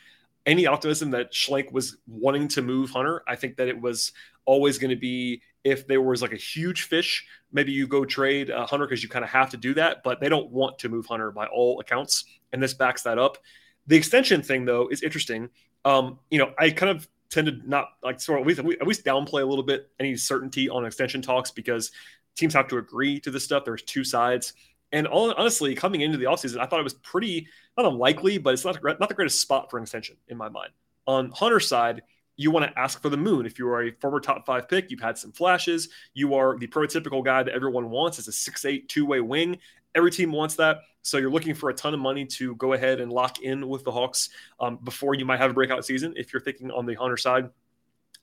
any 0.46 0.66
optimism 0.66 1.10
that 1.10 1.32
Schlenk 1.32 1.70
was 1.70 1.98
wanting 2.06 2.48
to 2.48 2.62
move 2.62 2.90
Hunter. 2.90 3.22
I 3.28 3.36
think 3.36 3.56
that 3.56 3.68
it 3.68 3.78
was 3.78 4.12
always 4.46 4.78
going 4.78 4.90
to 4.90 4.96
be 4.96 5.42
if 5.64 5.86
there 5.86 6.00
was 6.00 6.22
like 6.22 6.32
a 6.32 6.36
huge 6.36 6.82
fish, 6.82 7.26
maybe 7.52 7.72
you 7.72 7.86
go 7.86 8.04
trade 8.04 8.50
uh, 8.50 8.66
Hunter 8.66 8.86
because 8.86 9.02
you 9.02 9.08
kind 9.08 9.24
of 9.24 9.30
have 9.30 9.50
to 9.50 9.56
do 9.56 9.74
that, 9.74 10.02
but 10.02 10.20
they 10.20 10.28
don't 10.28 10.50
want 10.50 10.78
to 10.80 10.88
move 10.88 11.06
Hunter 11.06 11.30
by 11.30 11.46
all 11.46 11.80
accounts. 11.80 12.24
And 12.52 12.62
this 12.62 12.74
backs 12.74 13.02
that 13.02 13.18
up. 13.18 13.38
The 13.86 13.96
extension 13.96 14.42
thing, 14.42 14.64
though, 14.64 14.88
is 14.88 15.02
interesting 15.02 15.50
um, 15.84 16.18
you 16.30 16.38
know, 16.38 16.52
I 16.58 16.70
kind 16.70 16.90
of 16.90 17.08
tend 17.30 17.46
to 17.46 17.68
not 17.68 17.88
like 18.02 18.20
sort 18.20 18.40
of 18.40 18.42
at 18.42 18.48
least, 18.48 18.80
at 18.80 18.86
least 18.86 19.04
downplay 19.04 19.42
a 19.42 19.46
little 19.46 19.64
bit 19.64 19.90
any 20.00 20.16
certainty 20.16 20.68
on 20.68 20.84
extension 20.84 21.22
talks 21.22 21.50
because 21.50 21.92
teams 22.36 22.54
have 22.54 22.68
to 22.68 22.78
agree 22.78 23.20
to 23.20 23.30
this 23.30 23.44
stuff. 23.44 23.64
There's 23.64 23.82
two 23.82 24.04
sides. 24.04 24.54
And 24.92 25.06
all, 25.06 25.32
honestly, 25.32 25.74
coming 25.74 26.00
into 26.00 26.16
the 26.16 26.24
offseason, 26.24 26.58
I 26.58 26.66
thought 26.66 26.80
it 26.80 26.84
was 26.84 26.94
pretty 26.94 27.46
not 27.76 27.86
unlikely, 27.86 28.38
but 28.38 28.54
it's 28.54 28.64
not 28.64 28.82
not 28.82 29.08
the 29.08 29.14
greatest 29.14 29.40
spot 29.40 29.70
for 29.70 29.76
an 29.76 29.82
extension 29.82 30.16
in 30.28 30.36
my 30.36 30.48
mind. 30.48 30.70
On 31.06 31.30
Hunter's 31.30 31.68
side, 31.68 32.02
you 32.38 32.50
want 32.50 32.64
to 32.64 32.78
ask 32.78 33.02
for 33.02 33.10
the 33.10 33.16
moon. 33.16 33.44
If 33.44 33.58
you 33.58 33.68
are 33.68 33.82
a 33.82 33.90
former 33.90 34.20
top 34.20 34.46
five 34.46 34.68
pick, 34.68 34.90
you've 34.90 35.00
had 35.00 35.18
some 35.18 35.32
flashes. 35.32 35.88
You 36.14 36.34
are 36.34 36.56
the 36.56 36.68
prototypical 36.68 37.22
guy 37.22 37.42
that 37.42 37.52
everyone 37.52 37.90
wants 37.90 38.18
as 38.18 38.28
a 38.28 38.32
six-eight 38.32 38.88
two-way 38.88 39.20
wing. 39.20 39.58
Every 39.94 40.10
team 40.10 40.30
wants 40.30 40.54
that. 40.54 40.78
So 41.02 41.18
you're 41.18 41.30
looking 41.30 41.54
for 41.54 41.68
a 41.68 41.74
ton 41.74 41.94
of 41.94 42.00
money 42.00 42.24
to 42.26 42.54
go 42.54 42.74
ahead 42.74 43.00
and 43.00 43.12
lock 43.12 43.40
in 43.40 43.68
with 43.68 43.82
the 43.82 43.90
Hawks 43.90 44.30
um, 44.60 44.78
before 44.84 45.14
you 45.14 45.24
might 45.24 45.40
have 45.40 45.50
a 45.50 45.54
breakout 45.54 45.84
season 45.84 46.14
if 46.16 46.32
you're 46.32 46.40
thinking 46.40 46.70
on 46.70 46.86
the 46.86 46.94
Hunter 46.94 47.16
side. 47.16 47.50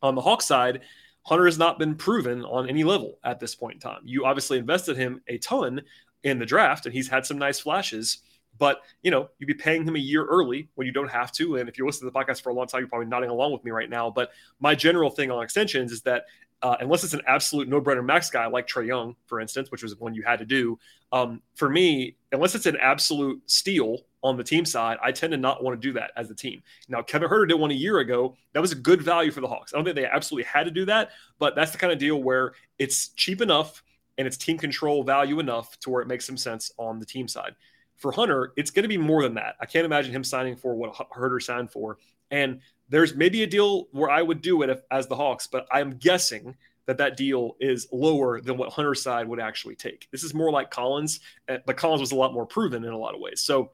On 0.01 0.15
the 0.15 0.21
Hawks 0.21 0.45
side, 0.45 0.81
Hunter 1.23 1.45
has 1.45 1.57
not 1.57 1.77
been 1.77 1.95
proven 1.95 2.45
on 2.45 2.69
any 2.69 2.83
level 2.83 3.19
at 3.23 3.39
this 3.39 3.53
point 3.53 3.75
in 3.75 3.79
time. 3.81 4.01
You 4.05 4.25
obviously 4.25 4.59
invested 4.59 4.95
him 4.95 5.21
a 5.27 5.39
ton 5.39 5.81
in 6.23 6.39
the 6.39 6.45
draft, 6.45 6.85
and 6.85 6.93
he's 6.93 7.09
had 7.09 7.25
some 7.25 7.37
nice 7.37 7.59
flashes. 7.59 8.19
But 8.57 8.81
you 9.01 9.11
know, 9.11 9.29
you'd 9.39 9.47
be 9.47 9.53
paying 9.53 9.87
him 9.87 9.95
a 9.95 9.99
year 9.99 10.25
early 10.25 10.69
when 10.75 10.87
you 10.87 10.93
don't 10.93 11.11
have 11.11 11.31
to. 11.33 11.57
And 11.57 11.67
if 11.69 11.77
you're 11.77 11.87
listening 11.87 12.09
to 12.09 12.13
the 12.13 12.19
podcast 12.19 12.41
for 12.41 12.49
a 12.49 12.53
long 12.53 12.67
time, 12.67 12.81
you're 12.81 12.87
probably 12.87 13.07
nodding 13.07 13.29
along 13.29 13.51
with 13.51 13.63
me 13.63 13.71
right 13.71 13.89
now. 13.89 14.09
But 14.09 14.31
my 14.59 14.75
general 14.75 15.09
thing 15.09 15.31
on 15.31 15.43
extensions 15.43 15.91
is 15.91 16.01
that 16.03 16.25
uh, 16.61 16.77
unless 16.79 17.03
it's 17.03 17.13
an 17.13 17.21
absolute 17.27 17.67
no-brainer 17.67 18.03
max 18.03 18.29
guy 18.29 18.47
like 18.47 18.67
Trae 18.67 18.87
Young, 18.87 19.15
for 19.27 19.39
instance, 19.39 19.71
which 19.71 19.83
was 19.83 19.95
one 19.97 20.15
you 20.15 20.23
had 20.23 20.39
to 20.39 20.45
do. 20.45 20.79
Um, 21.11 21.41
for 21.53 21.69
me, 21.69 22.15
unless 22.31 22.55
it's 22.55 22.65
an 22.65 22.77
absolute 22.77 23.41
steal 23.45 23.99
on 24.23 24.37
the 24.37 24.43
team 24.43 24.65
side, 24.65 24.97
I 25.03 25.11
tend 25.11 25.31
to 25.31 25.37
not 25.37 25.63
want 25.63 25.79
to 25.79 25.87
do 25.87 25.93
that 25.93 26.11
as 26.15 26.31
a 26.31 26.35
team. 26.35 26.63
Now, 26.87 27.01
Kevin 27.01 27.29
Huerter 27.29 27.47
did 27.47 27.59
one 27.59 27.71
a 27.71 27.75
year 27.75 27.99
ago. 27.99 28.35
That 28.53 28.61
was 28.61 28.71
a 28.71 28.75
good 28.75 29.01
value 29.01 29.31
for 29.31 29.41
the 29.41 29.47
Hawks. 29.47 29.73
I 29.73 29.77
don't 29.77 29.85
think 29.85 29.95
they 29.95 30.05
absolutely 30.05 30.45
had 30.45 30.63
to 30.63 30.71
do 30.71 30.85
that, 30.85 31.11
but 31.37 31.55
that's 31.55 31.71
the 31.71 31.77
kind 31.77 31.93
of 31.93 31.99
deal 31.99 32.23
where 32.23 32.53
it's 32.79 33.09
cheap 33.09 33.41
enough 33.41 33.83
and 34.17 34.25
it's 34.25 34.37
team 34.37 34.57
control 34.57 35.03
value 35.03 35.39
enough 35.39 35.77
to 35.81 35.89
where 35.89 36.01
it 36.01 36.07
makes 36.07 36.25
some 36.25 36.37
sense 36.37 36.71
on 36.77 36.99
the 36.99 37.05
team 37.05 37.27
side. 37.27 37.53
For 37.97 38.11
Hunter, 38.11 38.51
it's 38.57 38.71
going 38.71 38.83
to 38.83 38.89
be 38.89 38.97
more 38.97 39.23
than 39.23 39.35
that. 39.35 39.55
I 39.59 39.65
can't 39.65 39.85
imagine 39.85 40.13
him 40.13 40.23
signing 40.23 40.55
for 40.55 40.75
what 40.75 40.93
Huerter 40.93 41.41
signed 41.41 41.71
for. 41.71 41.97
And 42.29 42.61
there's 42.89 43.15
maybe 43.15 43.43
a 43.43 43.47
deal 43.47 43.87
where 43.91 44.09
I 44.09 44.21
would 44.21 44.41
do 44.41 44.61
it 44.61 44.69
if, 44.69 44.81
as 44.91 45.07
the 45.07 45.15
Hawks, 45.15 45.47
but 45.47 45.67
I'm 45.71 45.97
guessing 45.97 46.55
that 46.85 46.97
that 46.97 47.17
deal 47.17 47.55
is 47.59 47.87
lower 47.91 48.41
than 48.41 48.57
what 48.57 48.69
Hunter's 48.69 49.01
side 49.01 49.27
would 49.27 49.39
actually 49.39 49.75
take. 49.75 50.07
This 50.11 50.23
is 50.23 50.33
more 50.33 50.51
like 50.51 50.69
Collins, 50.69 51.19
eh, 51.47 51.57
but 51.65 51.77
Collins 51.77 52.01
was 52.01 52.11
a 52.11 52.15
lot 52.15 52.33
more 52.33 52.45
proven 52.45 52.83
in 52.83 52.91
a 52.91 52.97
lot 52.97 53.15
of 53.15 53.21
ways. 53.21 53.41
So 53.41 53.71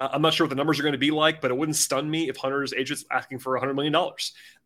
I'm 0.00 0.22
not 0.22 0.34
sure 0.34 0.46
what 0.46 0.50
the 0.50 0.56
numbers 0.56 0.78
are 0.78 0.84
going 0.84 0.92
to 0.92 0.98
be 0.98 1.10
like, 1.10 1.40
but 1.40 1.50
it 1.50 1.56
wouldn't 1.56 1.76
stun 1.76 2.08
me 2.08 2.28
if 2.28 2.36
Hunter's 2.36 2.72
agent's 2.72 3.04
asking 3.10 3.40
for 3.40 3.58
$100 3.58 3.74
million 3.74 3.94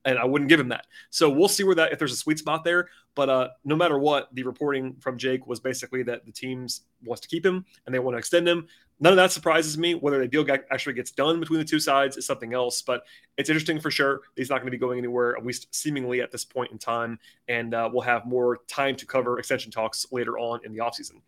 and 0.04 0.18
I 0.18 0.25
wouldn't 0.25 0.49
give 0.49 0.61
him 0.61 0.68
that. 0.68 0.87
So 1.11 1.30
we'll 1.30 1.49
see 1.49 1.64
where 1.64 1.75
that, 1.76 1.92
if 1.92 1.99
there's 1.99 2.12
a 2.12 2.16
sweet 2.16 2.38
spot 2.38 2.64
there. 2.64 2.88
But 3.14 3.28
uh, 3.28 3.49
no 3.64 3.76
matter 3.76 3.99
what, 3.99 4.35
the 4.35 4.42
reporting 4.42 4.97
from 5.00 5.18
Jake 5.18 5.47
was 5.47 5.61
basically 5.61 6.02
that 6.04 6.25
the 6.25 6.32
teams 6.32 6.82
wants 7.04 7.21
to 7.21 7.28
keep 7.28 7.44
him 7.44 7.64
and 7.87 7.94
they 7.94 7.99
want 7.99 8.14
to 8.14 8.18
extend 8.18 8.49
him. 8.49 8.66
None 9.00 9.12
of 9.12 9.16
that 9.16 9.32
surprises 9.32 9.76
me. 9.76 9.94
Whether 9.94 10.21
the 10.21 10.28
deal 10.28 10.47
actually 10.71 10.94
gets 10.94 11.11
done 11.11 11.40
between 11.40 11.59
the 11.59 11.64
two 11.64 11.80
sides 11.80 12.16
is 12.16 12.25
something 12.25 12.54
else, 12.54 12.82
but 12.82 13.02
it's 13.37 13.50
interesting 13.50 13.80
for 13.80 13.90
sure. 13.90 14.21
He's 14.37 14.49
not 14.49 14.59
going 14.59 14.66
to 14.66 14.71
be 14.71 14.78
going 14.78 14.99
anywhere, 14.99 15.37
at 15.37 15.44
least 15.44 15.75
seemingly 15.75 16.21
at 16.21 16.30
this 16.30 16.44
point 16.44 16.71
in 16.71 16.78
time. 16.78 17.18
And 17.49 17.75
uh, 17.75 17.90
we'll 17.92 18.02
have 18.02 18.26
more 18.26 18.61
time 18.68 18.94
to 18.97 19.06
cover 19.06 19.38
extension 19.38 19.73
talks 19.73 20.06
later 20.12 20.38
on 20.38 20.61
in 20.64 20.73
the 20.73 20.78
offseason. 20.78 21.21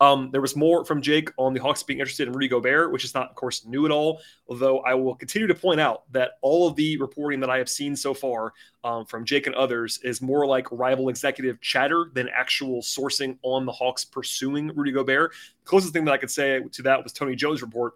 Um, 0.00 0.30
there 0.32 0.40
was 0.40 0.56
more 0.56 0.84
from 0.84 1.00
Jake 1.00 1.30
on 1.36 1.54
the 1.54 1.60
Hawks 1.60 1.82
being 1.82 2.00
interested 2.00 2.26
in 2.26 2.34
Rudy 2.34 2.48
Gobert, 2.48 2.92
which 2.92 3.04
is 3.04 3.14
not, 3.14 3.30
of 3.30 3.36
course, 3.36 3.64
new 3.64 3.84
at 3.86 3.92
all. 3.92 4.20
Although 4.48 4.80
I 4.80 4.94
will 4.94 5.14
continue 5.14 5.46
to 5.46 5.54
point 5.54 5.80
out 5.80 6.10
that 6.12 6.32
all 6.42 6.66
of 6.66 6.74
the 6.74 6.96
reporting 6.98 7.40
that 7.40 7.50
I 7.50 7.58
have 7.58 7.68
seen 7.68 7.94
so 7.94 8.12
far 8.12 8.52
um, 8.82 9.06
from 9.06 9.24
Jake 9.24 9.46
and 9.46 9.54
others 9.54 9.98
is 10.02 10.20
more 10.20 10.46
like 10.46 10.70
rival 10.72 11.08
executive 11.08 11.60
chatter 11.60 12.10
than 12.12 12.28
actual 12.28 12.82
sourcing 12.82 13.38
on 13.42 13.66
the 13.66 13.72
Hawks 13.72 14.04
pursuing 14.04 14.74
Rudy 14.74 14.92
Gobert. 14.92 15.32
The 15.64 15.68
closest 15.68 15.92
thing 15.92 16.04
that 16.06 16.12
I 16.12 16.18
could 16.18 16.30
say 16.30 16.60
to 16.72 16.82
that 16.82 17.02
was 17.02 17.12
Tony 17.12 17.36
Jones' 17.36 17.62
report, 17.62 17.94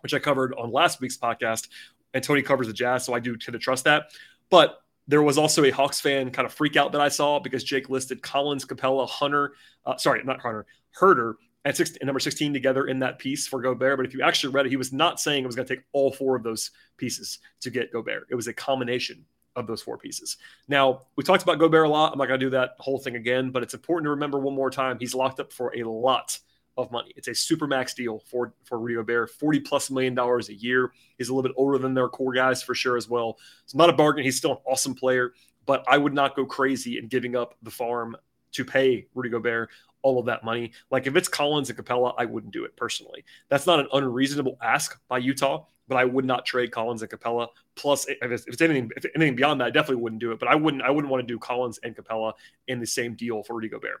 which 0.00 0.14
I 0.14 0.20
covered 0.20 0.54
on 0.54 0.70
last 0.70 1.00
week's 1.00 1.18
podcast. 1.18 1.68
And 2.14 2.22
Tony 2.22 2.40
covers 2.40 2.68
the 2.68 2.72
Jazz, 2.72 3.04
so 3.04 3.12
I 3.12 3.20
do 3.20 3.36
tend 3.36 3.52
to 3.54 3.58
trust 3.58 3.84
that. 3.84 4.10
But 4.48 4.80
there 5.08 5.22
was 5.22 5.38
also 5.38 5.64
a 5.64 5.70
Hawks 5.70 6.00
fan 6.00 6.30
kind 6.30 6.46
of 6.46 6.52
freak 6.52 6.76
out 6.76 6.92
that 6.92 7.00
I 7.00 7.08
saw 7.08 7.38
because 7.38 7.62
Jake 7.62 7.88
listed 7.88 8.22
Collins, 8.22 8.64
Capela, 8.64 9.08
Hunter, 9.08 9.52
uh, 9.84 9.96
sorry, 9.96 10.22
not 10.24 10.40
Hunter, 10.40 10.66
Huerter 10.98 11.34
and, 11.64 11.76
six, 11.76 11.96
number 12.02 12.20
16 12.20 12.52
together 12.52 12.86
in 12.86 13.00
that 13.00 13.18
piece 13.18 13.46
for 13.46 13.60
Gobert. 13.60 13.98
But 13.98 14.06
if 14.06 14.14
you 14.14 14.22
actually 14.22 14.52
read 14.52 14.66
it, 14.66 14.70
he 14.70 14.76
was 14.76 14.92
not 14.92 15.20
saying 15.20 15.44
it 15.44 15.46
was 15.46 15.56
going 15.56 15.66
to 15.66 15.76
take 15.76 15.84
all 15.92 16.12
four 16.12 16.36
of 16.36 16.42
those 16.42 16.70
pieces 16.96 17.38
to 17.60 17.70
get 17.70 17.92
Gobert. 17.92 18.26
It 18.30 18.34
was 18.34 18.46
a 18.46 18.52
combination 18.52 19.24
of 19.54 19.66
those 19.66 19.82
four 19.82 19.96
pieces. 19.96 20.36
Now, 20.68 21.02
we 21.16 21.24
talked 21.24 21.42
about 21.42 21.58
Gobert 21.58 21.86
a 21.86 21.88
lot. 21.88 22.12
I'm 22.12 22.18
not 22.18 22.28
going 22.28 22.38
to 22.38 22.46
do 22.46 22.50
that 22.50 22.76
whole 22.78 22.98
thing 22.98 23.16
again, 23.16 23.50
but 23.50 23.62
it's 23.62 23.74
important 23.74 24.06
to 24.06 24.10
remember 24.10 24.38
one 24.38 24.54
more 24.54 24.70
time 24.70 24.98
he's 24.98 25.14
locked 25.14 25.40
up 25.40 25.52
for 25.52 25.74
a 25.76 25.82
lot 25.82 26.38
of 26.76 26.90
money. 26.90 27.12
It's 27.16 27.28
a 27.28 27.34
super 27.34 27.66
max 27.66 27.94
deal 27.94 28.22
for 28.30 28.52
for 28.64 28.78
Rudy 28.78 28.94
Gobert, 28.94 29.30
40 29.30 29.60
plus 29.60 29.90
million 29.90 30.14
dollars 30.14 30.48
a 30.48 30.54
year. 30.54 30.92
He's 31.18 31.28
a 31.28 31.34
little 31.34 31.48
bit 31.48 31.56
older 31.56 31.78
than 31.78 31.94
their 31.94 32.08
core 32.08 32.32
guys 32.32 32.62
for 32.62 32.74
sure 32.74 32.96
as 32.96 33.08
well. 33.08 33.38
It's 33.64 33.74
not 33.74 33.90
a 33.90 33.92
bargain. 33.92 34.24
He's 34.24 34.36
still 34.36 34.52
an 34.52 34.58
awesome 34.66 34.94
player, 34.94 35.32
but 35.64 35.84
I 35.88 35.98
would 35.98 36.14
not 36.14 36.36
go 36.36 36.44
crazy 36.44 36.98
in 36.98 37.08
giving 37.08 37.36
up 37.36 37.54
the 37.62 37.70
farm 37.70 38.16
to 38.52 38.64
pay 38.64 39.06
Rudy 39.14 39.30
Gobert 39.30 39.70
all 40.02 40.20
of 40.20 40.26
that 40.26 40.44
money. 40.44 40.72
Like 40.90 41.06
if 41.06 41.16
it's 41.16 41.28
Collins 41.28 41.68
and 41.68 41.78
Capela, 41.78 42.14
I 42.16 42.24
wouldn't 42.24 42.52
do 42.52 42.64
it 42.64 42.76
personally. 42.76 43.24
That's 43.48 43.66
not 43.66 43.80
an 43.80 43.88
unreasonable 43.92 44.56
ask 44.62 44.98
by 45.08 45.18
Utah, 45.18 45.64
but 45.88 45.96
I 45.96 46.04
would 46.04 46.24
not 46.24 46.46
trade 46.46 46.70
Collins 46.70 47.02
and 47.02 47.10
Capela. 47.10 47.48
Plus, 47.74 48.06
if 48.08 48.30
it's, 48.30 48.46
if 48.46 48.54
it's 48.54 48.62
anything, 48.62 48.90
if 48.96 49.04
anything 49.16 49.34
beyond 49.34 49.60
that, 49.60 49.66
I 49.66 49.70
definitely 49.70 50.02
wouldn't 50.02 50.20
do 50.20 50.32
it. 50.32 50.38
But 50.38 50.48
I 50.48 50.54
wouldn't, 50.54 50.82
I 50.82 50.90
wouldn't 50.90 51.10
want 51.10 51.26
to 51.26 51.26
do 51.26 51.38
Collins 51.38 51.80
and 51.82 51.96
Capela 51.96 52.34
in 52.68 52.78
the 52.78 52.86
same 52.86 53.14
deal 53.14 53.42
for 53.42 53.54
Rudy 53.54 53.68
Gobert. 53.68 54.00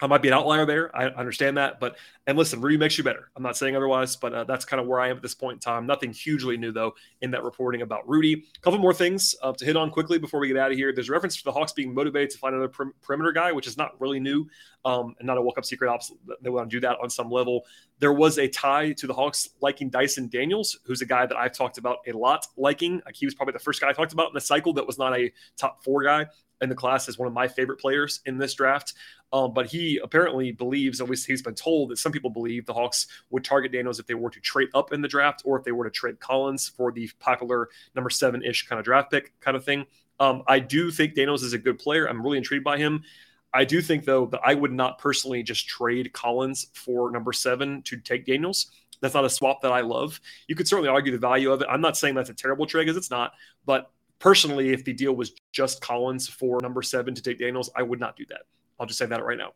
I 0.00 0.06
might 0.06 0.22
be 0.22 0.28
an 0.28 0.34
outlier 0.34 0.64
there. 0.64 0.94
I 0.96 1.06
understand 1.06 1.56
that, 1.56 1.80
but 1.80 1.96
and 2.26 2.38
listen, 2.38 2.60
Rudy 2.60 2.76
makes 2.76 2.96
you 2.96 3.04
better. 3.04 3.30
I'm 3.34 3.42
not 3.42 3.56
saying 3.56 3.74
otherwise, 3.74 4.14
but 4.14 4.32
uh, 4.32 4.44
that's 4.44 4.64
kind 4.64 4.80
of 4.80 4.86
where 4.86 5.00
I 5.00 5.08
am 5.08 5.16
at 5.16 5.22
this 5.22 5.34
point 5.34 5.54
in 5.54 5.60
time. 5.60 5.86
Nothing 5.86 6.12
hugely 6.12 6.56
new 6.56 6.70
though 6.70 6.94
in 7.20 7.30
that 7.32 7.42
reporting 7.42 7.82
about 7.82 8.08
Rudy. 8.08 8.44
A 8.56 8.60
couple 8.60 8.78
more 8.78 8.94
things 8.94 9.34
uh, 9.42 9.52
to 9.52 9.64
hit 9.64 9.76
on 9.76 9.90
quickly 9.90 10.18
before 10.18 10.38
we 10.38 10.48
get 10.48 10.56
out 10.56 10.70
of 10.70 10.76
here. 10.76 10.92
There's 10.92 11.10
reference 11.10 11.36
to 11.38 11.44
the 11.44 11.52
Hawks 11.52 11.72
being 11.72 11.92
motivated 11.92 12.30
to 12.30 12.38
find 12.38 12.54
another 12.54 12.68
per- 12.68 12.92
perimeter 13.02 13.32
guy, 13.32 13.50
which 13.50 13.66
is 13.66 13.76
not 13.76 14.00
really 14.00 14.20
new 14.20 14.46
um, 14.88 15.14
and 15.18 15.26
not 15.26 15.36
a 15.36 15.42
walk 15.42 15.58
up 15.58 15.66
secret. 15.66 15.90
Ops. 15.90 16.10
They 16.40 16.48
want 16.48 16.70
to 16.70 16.76
do 16.76 16.80
that 16.80 16.96
on 17.02 17.10
some 17.10 17.30
level. 17.30 17.66
There 17.98 18.12
was 18.12 18.38
a 18.38 18.48
tie 18.48 18.92
to 18.92 19.06
the 19.06 19.12
Hawks 19.12 19.50
liking 19.60 19.90
Dyson 19.90 20.28
Daniels, 20.28 20.78
who's 20.84 21.02
a 21.02 21.06
guy 21.06 21.26
that 21.26 21.36
I've 21.36 21.52
talked 21.52 21.76
about 21.76 21.98
a 22.06 22.12
lot 22.12 22.46
liking. 22.56 23.02
Like 23.04 23.14
he 23.14 23.26
was 23.26 23.34
probably 23.34 23.52
the 23.52 23.58
first 23.58 23.82
guy 23.82 23.90
I 23.90 23.92
talked 23.92 24.14
about 24.14 24.28
in 24.28 24.34
the 24.34 24.40
cycle 24.40 24.72
that 24.74 24.86
was 24.86 24.96
not 24.96 25.14
a 25.14 25.30
top 25.58 25.84
four 25.84 26.02
guy 26.04 26.26
in 26.62 26.70
the 26.70 26.74
class 26.74 27.06
as 27.06 27.18
one 27.18 27.28
of 27.28 27.34
my 27.34 27.46
favorite 27.48 27.78
players 27.78 28.20
in 28.24 28.38
this 28.38 28.54
draft. 28.54 28.94
Um, 29.30 29.52
but 29.52 29.66
he 29.66 30.00
apparently 30.02 30.52
believes, 30.52 31.02
at 31.02 31.10
least 31.10 31.26
he's 31.26 31.42
been 31.42 31.54
told, 31.54 31.90
that 31.90 31.98
some 31.98 32.10
people 32.10 32.30
believe 32.30 32.64
the 32.64 32.72
Hawks 32.72 33.08
would 33.28 33.44
target 33.44 33.72
Daniels 33.72 34.00
if 34.00 34.06
they 34.06 34.14
were 34.14 34.30
to 34.30 34.40
trade 34.40 34.68
up 34.72 34.94
in 34.94 35.02
the 35.02 35.08
draft 35.08 35.42
or 35.44 35.58
if 35.58 35.64
they 35.64 35.72
were 35.72 35.84
to 35.84 35.90
trade 35.90 36.18
Collins 36.18 36.66
for 36.66 36.92
the 36.92 37.10
popular 37.20 37.68
number 37.94 38.08
seven 38.08 38.42
ish 38.42 38.66
kind 38.66 38.78
of 38.78 38.86
draft 38.86 39.10
pick 39.10 39.38
kind 39.40 39.54
of 39.54 39.64
thing. 39.64 39.84
Um, 40.18 40.42
I 40.48 40.60
do 40.60 40.90
think 40.90 41.14
Daniels 41.14 41.42
is 41.42 41.52
a 41.52 41.58
good 41.58 41.78
player. 41.78 42.08
I'm 42.08 42.22
really 42.22 42.38
intrigued 42.38 42.64
by 42.64 42.78
him. 42.78 43.04
I 43.52 43.64
do 43.64 43.80
think, 43.80 44.04
though, 44.04 44.26
that 44.26 44.40
I 44.44 44.54
would 44.54 44.72
not 44.72 44.98
personally 44.98 45.42
just 45.42 45.66
trade 45.66 46.12
Collins 46.12 46.66
for 46.74 47.10
number 47.10 47.32
seven 47.32 47.82
to 47.82 47.96
take 47.96 48.26
Daniels. 48.26 48.70
That's 49.00 49.14
not 49.14 49.24
a 49.24 49.30
swap 49.30 49.62
that 49.62 49.72
I 49.72 49.80
love. 49.80 50.20
You 50.48 50.54
could 50.54 50.68
certainly 50.68 50.88
argue 50.88 51.12
the 51.12 51.18
value 51.18 51.52
of 51.52 51.62
it. 51.62 51.68
I'm 51.70 51.80
not 51.80 51.96
saying 51.96 52.14
that's 52.14 52.30
a 52.30 52.34
terrible 52.34 52.66
trade 52.66 52.84
because 52.84 52.96
it's 52.96 53.10
not, 53.10 53.32
but 53.64 53.90
personally, 54.18 54.70
if 54.70 54.84
the 54.84 54.92
deal 54.92 55.14
was 55.14 55.32
just 55.52 55.80
Collins 55.80 56.28
for 56.28 56.58
number 56.60 56.82
seven 56.82 57.14
to 57.14 57.22
take 57.22 57.38
Daniels, 57.38 57.70
I 57.76 57.82
would 57.82 58.00
not 58.00 58.16
do 58.16 58.24
that. 58.28 58.42
I'll 58.78 58.86
just 58.86 58.98
say 58.98 59.06
that 59.06 59.24
right 59.24 59.38
now. 59.38 59.52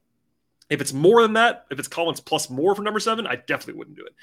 If 0.70 0.80
it's 0.80 0.92
more 0.92 1.22
than 1.22 1.34
that, 1.34 1.66
if 1.70 1.78
it's 1.78 1.88
Collins 1.88 2.20
plus 2.20 2.48
more 2.48 2.74
for 2.74 2.82
number 2.82 3.00
seven, 3.00 3.26
I 3.26 3.36
definitely 3.36 3.74
wouldn't 3.74 3.96
do 3.96 4.06
it. 4.06 4.14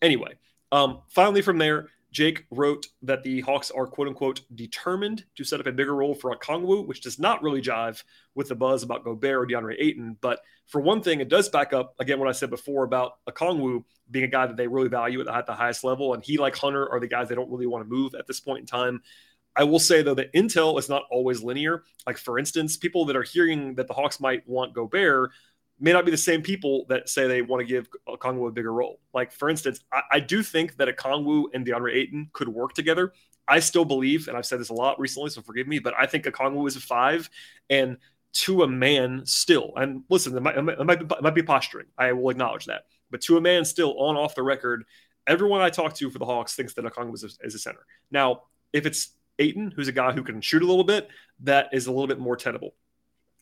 Anyway, 0.00 0.34
um, 0.72 1.00
finally 1.08 1.42
from 1.42 1.58
there, 1.58 1.88
Jake 2.12 2.44
wrote 2.50 2.86
that 3.02 3.22
the 3.22 3.40
Hawks 3.40 3.70
are 3.70 3.86
quote 3.86 4.08
unquote 4.08 4.40
determined 4.54 5.24
to 5.36 5.44
set 5.44 5.60
up 5.60 5.66
a 5.66 5.72
bigger 5.72 5.94
role 5.94 6.14
for 6.14 6.34
Okongwu, 6.34 6.86
which 6.86 7.00
does 7.00 7.18
not 7.18 7.42
really 7.42 7.62
jive 7.62 8.02
with 8.34 8.48
the 8.48 8.54
buzz 8.54 8.82
about 8.82 9.04
Gobert 9.04 9.38
or 9.38 9.46
DeAndre 9.46 9.76
Ayton. 9.78 10.16
But 10.20 10.40
for 10.66 10.80
one 10.80 11.02
thing, 11.02 11.20
it 11.20 11.28
does 11.28 11.48
back 11.48 11.72
up 11.72 11.94
again 12.00 12.18
what 12.18 12.28
I 12.28 12.32
said 12.32 12.50
before 12.50 12.84
about 12.84 13.12
Okongwu 13.28 13.84
being 14.10 14.24
a 14.24 14.28
guy 14.28 14.46
that 14.46 14.56
they 14.56 14.66
really 14.66 14.88
value 14.88 15.20
at 15.20 15.26
the, 15.26 15.34
at 15.34 15.46
the 15.46 15.54
highest 15.54 15.84
level. 15.84 16.14
And 16.14 16.24
he, 16.24 16.36
like 16.36 16.56
Hunter, 16.56 16.90
are 16.90 17.00
the 17.00 17.06
guys 17.06 17.28
they 17.28 17.34
don't 17.34 17.50
really 17.50 17.66
want 17.66 17.84
to 17.84 17.90
move 17.90 18.14
at 18.14 18.26
this 18.26 18.40
point 18.40 18.60
in 18.60 18.66
time. 18.66 19.02
I 19.56 19.64
will 19.64 19.78
say 19.80 20.02
though 20.02 20.14
that 20.14 20.32
intel 20.32 20.78
is 20.78 20.88
not 20.88 21.02
always 21.10 21.42
linear. 21.42 21.84
Like 22.06 22.18
for 22.18 22.38
instance, 22.38 22.76
people 22.76 23.04
that 23.06 23.16
are 23.16 23.22
hearing 23.22 23.74
that 23.76 23.88
the 23.88 23.94
Hawks 23.94 24.20
might 24.20 24.48
want 24.48 24.74
Gobert 24.74 25.30
may 25.80 25.92
not 25.92 26.04
be 26.04 26.10
the 26.10 26.16
same 26.16 26.42
people 26.42 26.84
that 26.88 27.08
say 27.08 27.26
they 27.26 27.42
want 27.42 27.60
to 27.60 27.66
give 27.66 27.88
Kongwu 28.06 28.48
a 28.48 28.52
bigger 28.52 28.72
role. 28.72 29.00
Like 29.14 29.32
for 29.32 29.48
instance, 29.48 29.80
I, 29.92 30.02
I 30.12 30.20
do 30.20 30.42
think 30.42 30.76
that 30.76 30.88
Okongwu 30.88 31.46
and 31.54 31.66
DeAndre 31.66 31.94
Ayton 31.94 32.30
could 32.32 32.48
work 32.48 32.74
together. 32.74 33.12
I 33.48 33.58
still 33.60 33.84
believe, 33.84 34.28
and 34.28 34.36
I've 34.36 34.46
said 34.46 34.60
this 34.60 34.68
a 34.68 34.74
lot 34.74 35.00
recently, 35.00 35.30
so 35.30 35.42
forgive 35.42 35.66
me, 35.66 35.80
but 35.80 35.94
I 35.98 36.06
think 36.06 36.24
Okongwu 36.24 36.68
is 36.68 36.76
a 36.76 36.80
five, 36.80 37.28
and 37.68 37.96
to 38.32 38.62
a 38.62 38.68
man 38.68 39.22
still. 39.24 39.72
And 39.74 40.04
listen, 40.08 40.36
it 40.36 40.40
might, 40.40 40.56
it 40.56 40.62
might, 40.62 41.00
be, 41.00 41.14
it 41.16 41.22
might 41.22 41.34
be 41.34 41.42
posturing. 41.42 41.86
I 41.98 42.12
will 42.12 42.30
acknowledge 42.30 42.66
that, 42.66 42.82
but 43.10 43.22
to 43.22 43.38
a 43.38 43.40
man 43.40 43.64
still 43.64 43.98
on 43.98 44.16
off 44.16 44.36
the 44.36 44.42
record, 44.42 44.84
everyone 45.26 45.62
I 45.62 45.70
talk 45.70 45.94
to 45.94 46.10
for 46.10 46.18
the 46.18 46.26
Hawks 46.26 46.54
thinks 46.54 46.74
that 46.74 46.84
Okongwu 46.84 47.14
is 47.14 47.38
is 47.42 47.54
a 47.54 47.58
center. 47.58 47.84
Now, 48.10 48.42
if 48.72 48.86
it's 48.86 49.16
Ayton, 49.40 49.72
who's 49.74 49.88
a 49.88 49.92
guy 49.92 50.12
who 50.12 50.22
can 50.22 50.40
shoot 50.40 50.62
a 50.62 50.66
little 50.66 50.84
bit, 50.84 51.08
that 51.40 51.70
is 51.72 51.86
a 51.86 51.90
little 51.90 52.06
bit 52.06 52.20
more 52.20 52.36
tenable. 52.36 52.74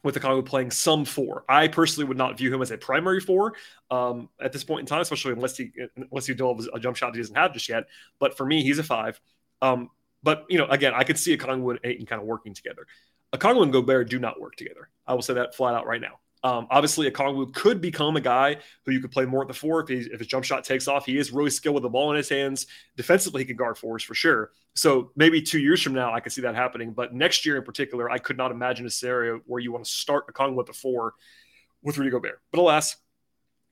With 0.05 0.15
Okongwu 0.15 0.47
playing 0.47 0.71
some 0.71 1.05
four, 1.05 1.45
I 1.49 1.67
personally 1.67 2.07
would 2.07 2.17
not 2.17 2.39
view 2.39 2.55
him 2.55 2.63
as 2.63 2.71
a 2.71 2.79
primary 2.79 3.21
four 3.21 3.55
um, 3.91 4.29
at 4.41 4.53
this 4.53 4.63
point 4.63 4.81
in 4.81 4.87
time, 4.87 5.01
especially 5.01 5.33
unless 5.33 5.57
he 5.57 5.73
unless 5.97 6.27
he 6.27 6.35
develops 6.35 6.69
a 6.73 6.79
jump 6.79 6.97
shot 6.97 7.15
he 7.15 7.21
doesn't 7.21 7.35
have 7.35 7.53
just 7.53 7.69
yet. 7.69 7.85
But 8.21 8.37
for 8.37 8.47
me, 8.47 8.63
he's 8.63 8.79
a 8.79 8.85
five. 8.85 9.21
Um, 9.61 9.91
but 10.23 10.47
you 10.49 10.59
know, 10.59 10.67
again, 10.67 10.93
I 10.95 11.03
could 11.03 11.19
see 11.19 11.37
Okongwu 11.37 11.71
and 11.71 11.81
Ayton 11.83 12.07
kind 12.07 12.23
of 12.23 12.29
working 12.29 12.55
together. 12.55 12.87
A 13.33 13.39
Congo 13.39 13.63
and 13.63 13.73
Gobert 13.73 14.09
do 14.09 14.19
not 14.19 14.41
work 14.41 14.55
together. 14.55 14.89
I 15.07 15.15
will 15.15 15.23
say 15.23 15.35
that 15.35 15.55
flat 15.55 15.75
out 15.75 15.87
right 15.87 16.01
now. 16.01 16.21
Um, 16.45 16.67
obviously, 16.71 17.11
Okongwu 17.11 17.53
could 17.53 17.81
become 17.81 18.17
a 18.17 18.21
guy 18.21 18.59
who 18.87 18.93
you 18.93 19.01
could 19.01 19.11
play 19.11 19.25
more 19.25 19.43
at 19.43 19.49
the 19.49 19.55
four 19.55 19.81
if, 19.81 19.91
if 19.91 20.19
his 20.19 20.29
jump 20.29 20.45
shot 20.45 20.65
takes 20.65 20.87
off. 20.87 21.05
He 21.05 21.19
is 21.19 21.33
really 21.33 21.51
skilled 21.51 21.75
with 21.75 21.83
the 21.83 21.89
ball 21.89 22.11
in 22.11 22.17
his 22.17 22.29
hands. 22.29 22.67
Defensively, 22.97 23.43
he 23.43 23.47
can 23.47 23.57
guard 23.57 23.77
fours 23.77 24.03
for 24.03 24.15
sure. 24.15 24.53
So 24.75 25.11
maybe 25.17 25.43
two 25.43 25.59
years 25.59 25.83
from 25.83 25.95
now, 25.95 26.15
I 26.15 26.21
could 26.21 26.33
see 26.33 26.43
that 26.43 26.55
happening. 26.55 26.93
But 26.93 27.13
next 27.13 27.45
year 27.45 27.57
in 27.57 27.65
particular, 27.65 28.09
I 28.09 28.19
could 28.19 28.37
not 28.37 28.53
imagine 28.53 28.87
a 28.87 28.91
scenario 28.91 29.41
where 29.47 29.61
you 29.61 29.73
want 29.73 29.85
to 29.85 29.91
start 29.91 30.25
a 30.29 30.33
Okongwu 30.33 30.61
at 30.61 30.67
the 30.67 30.73
four 30.73 31.15
with 31.83 31.99
Rudy 31.99 32.11
Gobert. 32.11 32.41
But 32.53 32.61
alas, 32.61 32.97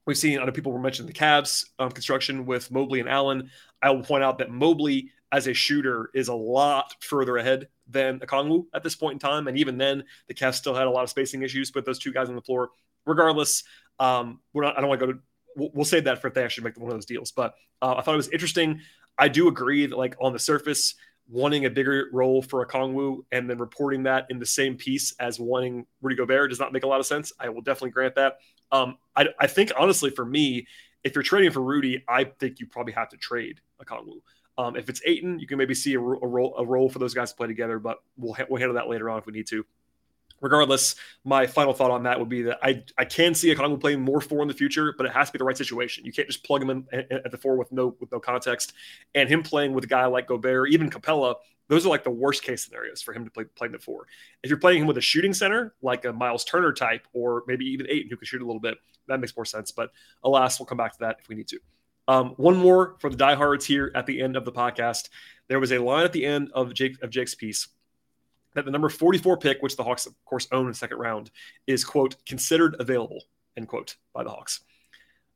we've 0.06 0.18
seen 0.18 0.40
other 0.40 0.52
people 0.52 0.72
were 0.72 0.80
mentioning 0.80 1.06
the 1.06 1.18
Cavs 1.18 1.66
um, 1.78 1.90
construction 1.90 2.46
with 2.46 2.70
Mobley 2.72 3.00
and 3.00 3.08
Allen. 3.08 3.50
I 3.80 3.90
will 3.90 4.02
point 4.02 4.24
out 4.24 4.38
that 4.38 4.50
Mobley 4.50 5.10
as 5.32 5.46
a 5.46 5.54
shooter 5.54 6.10
is 6.14 6.28
a 6.28 6.34
lot 6.34 6.94
further 7.00 7.36
ahead 7.36 7.68
than 7.88 8.20
Okongwu 8.20 8.66
at 8.74 8.82
this 8.82 8.94
point 8.94 9.14
in 9.14 9.18
time. 9.18 9.48
And 9.48 9.58
even 9.58 9.76
then, 9.76 10.04
the 10.28 10.34
Cavs 10.34 10.54
still 10.54 10.74
had 10.74 10.86
a 10.86 10.90
lot 10.90 11.02
of 11.02 11.10
spacing 11.10 11.42
issues 11.42 11.72
with 11.74 11.84
those 11.84 11.98
two 11.98 12.12
guys 12.12 12.28
on 12.28 12.36
the 12.36 12.42
floor. 12.42 12.70
Regardless, 13.04 13.64
um, 13.98 14.40
we're 14.52 14.62
not, 14.62 14.76
I 14.76 14.80
don't 14.80 14.88
want 14.88 15.00
to 15.00 15.06
go 15.06 15.12
to, 15.12 15.18
we'll, 15.56 15.70
we'll 15.74 15.84
save 15.84 16.04
that 16.04 16.20
for 16.20 16.28
if 16.28 16.34
they 16.34 16.44
actually 16.44 16.64
make 16.64 16.78
one 16.78 16.90
of 16.90 16.96
those 16.96 17.06
deals. 17.06 17.32
But 17.32 17.54
uh, 17.82 17.94
I 17.96 18.02
thought 18.02 18.14
it 18.14 18.16
was 18.16 18.28
interesting. 18.30 18.80
I 19.18 19.28
do 19.28 19.48
agree 19.48 19.86
that, 19.86 19.96
like, 19.96 20.16
on 20.20 20.32
the 20.32 20.38
surface, 20.38 20.94
wanting 21.28 21.64
a 21.64 21.70
bigger 21.70 22.06
role 22.12 22.40
for 22.40 22.64
Okongwu 22.64 23.24
and 23.32 23.50
then 23.50 23.58
reporting 23.58 24.04
that 24.04 24.26
in 24.30 24.38
the 24.38 24.46
same 24.46 24.76
piece 24.76 25.12
as 25.18 25.40
wanting 25.40 25.86
Rudy 26.00 26.14
Gobert 26.14 26.50
does 26.50 26.60
not 26.60 26.72
make 26.72 26.84
a 26.84 26.86
lot 26.86 27.00
of 27.00 27.06
sense. 27.06 27.32
I 27.40 27.48
will 27.48 27.62
definitely 27.62 27.90
grant 27.90 28.14
that. 28.14 28.38
Um, 28.70 28.98
I, 29.16 29.26
I 29.40 29.46
think, 29.48 29.72
honestly, 29.76 30.10
for 30.10 30.24
me, 30.24 30.66
if 31.02 31.14
you're 31.14 31.24
trading 31.24 31.50
for 31.50 31.62
Rudy, 31.62 32.04
I 32.08 32.24
think 32.24 32.60
you 32.60 32.66
probably 32.66 32.92
have 32.92 33.08
to 33.10 33.16
trade 33.16 33.60
Okongwu. 33.82 34.20
Um, 34.58 34.76
if 34.76 34.88
it's 34.88 35.02
Ayton, 35.04 35.38
you 35.38 35.46
can 35.46 35.58
maybe 35.58 35.74
see 35.74 35.94
a, 35.94 36.00
a, 36.00 36.26
role 36.26 36.54
a 36.56 36.64
role 36.64 36.88
for 36.88 36.98
those 36.98 37.14
guys 37.14 37.30
to 37.30 37.36
play 37.36 37.46
together, 37.46 37.78
but 37.78 37.98
we'll 38.16 38.34
ha- 38.34 38.46
we'll 38.48 38.58
handle 38.58 38.74
that 38.76 38.88
later 38.88 39.10
on 39.10 39.18
if 39.18 39.26
we 39.26 39.32
need 39.32 39.46
to. 39.48 39.64
Regardless, 40.40 40.96
my 41.24 41.46
final 41.46 41.72
thought 41.72 41.90
on 41.90 42.02
that 42.02 42.18
would 42.18 42.28
be 42.28 42.42
that 42.42 42.58
I 42.62 42.82
I 42.98 43.04
can 43.04 43.34
see 43.34 43.54
Okongwu 43.54 43.80
playing 43.80 44.00
more 44.00 44.20
four 44.20 44.42
in 44.42 44.48
the 44.48 44.54
future, 44.54 44.94
but 44.96 45.06
it 45.06 45.12
has 45.12 45.28
to 45.28 45.32
be 45.32 45.38
the 45.38 45.44
right 45.44 45.56
situation. 45.56 46.04
You 46.04 46.12
can't 46.12 46.28
just 46.28 46.44
plug 46.44 46.62
him 46.62 46.70
in 46.70 46.86
at 46.92 47.30
the 47.30 47.38
four 47.38 47.56
with 47.56 47.72
no 47.72 47.96
with 48.00 48.12
no 48.12 48.20
context. 48.20 48.74
And 49.14 49.28
him 49.28 49.42
playing 49.42 49.72
with 49.72 49.84
a 49.84 49.86
guy 49.86 50.06
like 50.06 50.26
Gobert, 50.26 50.70
even 50.70 50.90
Capela. 50.90 51.36
those 51.68 51.86
are 51.86 51.88
like 51.88 52.04
the 52.04 52.10
worst 52.10 52.42
case 52.42 52.64
scenarios 52.64 53.00
for 53.00 53.14
him 53.14 53.24
to 53.24 53.30
play 53.30 53.44
playing 53.44 53.72
the 53.72 53.78
four. 53.78 54.06
If 54.42 54.50
you're 54.50 54.58
playing 54.58 54.82
him 54.82 54.86
with 54.86 54.98
a 54.98 55.02
shooting 55.02 55.32
center, 55.32 55.74
like 55.80 56.04
a 56.04 56.12
Myles 56.12 56.44
Turner 56.44 56.72
type, 56.72 57.06
or 57.14 57.42
maybe 57.46 57.64
even 57.66 57.86
Ayton 57.88 58.10
who 58.10 58.16
can 58.16 58.26
shoot 58.26 58.42
a 58.42 58.46
little 58.46 58.60
bit, 58.60 58.76
that 59.08 59.20
makes 59.20 59.34
more 59.36 59.46
sense. 59.46 59.70
But 59.70 59.90
alas, 60.22 60.60
we'll 60.60 60.66
come 60.66 60.78
back 60.78 60.92
to 60.92 60.98
that 61.00 61.16
if 61.20 61.28
we 61.28 61.34
need 61.34 61.48
to. 61.48 61.58
Um, 62.08 62.30
one 62.36 62.56
more 62.56 62.96
for 63.00 63.10
the 63.10 63.16
diehards 63.16 63.64
here 63.64 63.90
at 63.94 64.06
the 64.06 64.20
end 64.22 64.36
of 64.36 64.44
the 64.44 64.52
podcast. 64.52 65.08
There 65.48 65.60
was 65.60 65.72
a 65.72 65.78
line 65.78 66.04
at 66.04 66.12
the 66.12 66.24
end 66.24 66.50
of 66.54 66.74
Jake 66.74 67.02
of 67.02 67.10
Jake's 67.10 67.34
piece 67.34 67.68
that 68.54 68.64
the 68.64 68.70
number 68.70 68.88
44 68.88 69.36
pick, 69.38 69.60
which 69.60 69.76
the 69.76 69.84
Hawks 69.84 70.06
of 70.06 70.14
course 70.24 70.48
own 70.50 70.62
in 70.62 70.68
the 70.68 70.74
second 70.74 70.98
round, 70.98 71.30
is 71.66 71.84
quote 71.84 72.16
considered 72.24 72.76
available 72.80 73.22
end 73.56 73.68
quote 73.68 73.96
by 74.12 74.22
the 74.24 74.30
Hawks. 74.30 74.60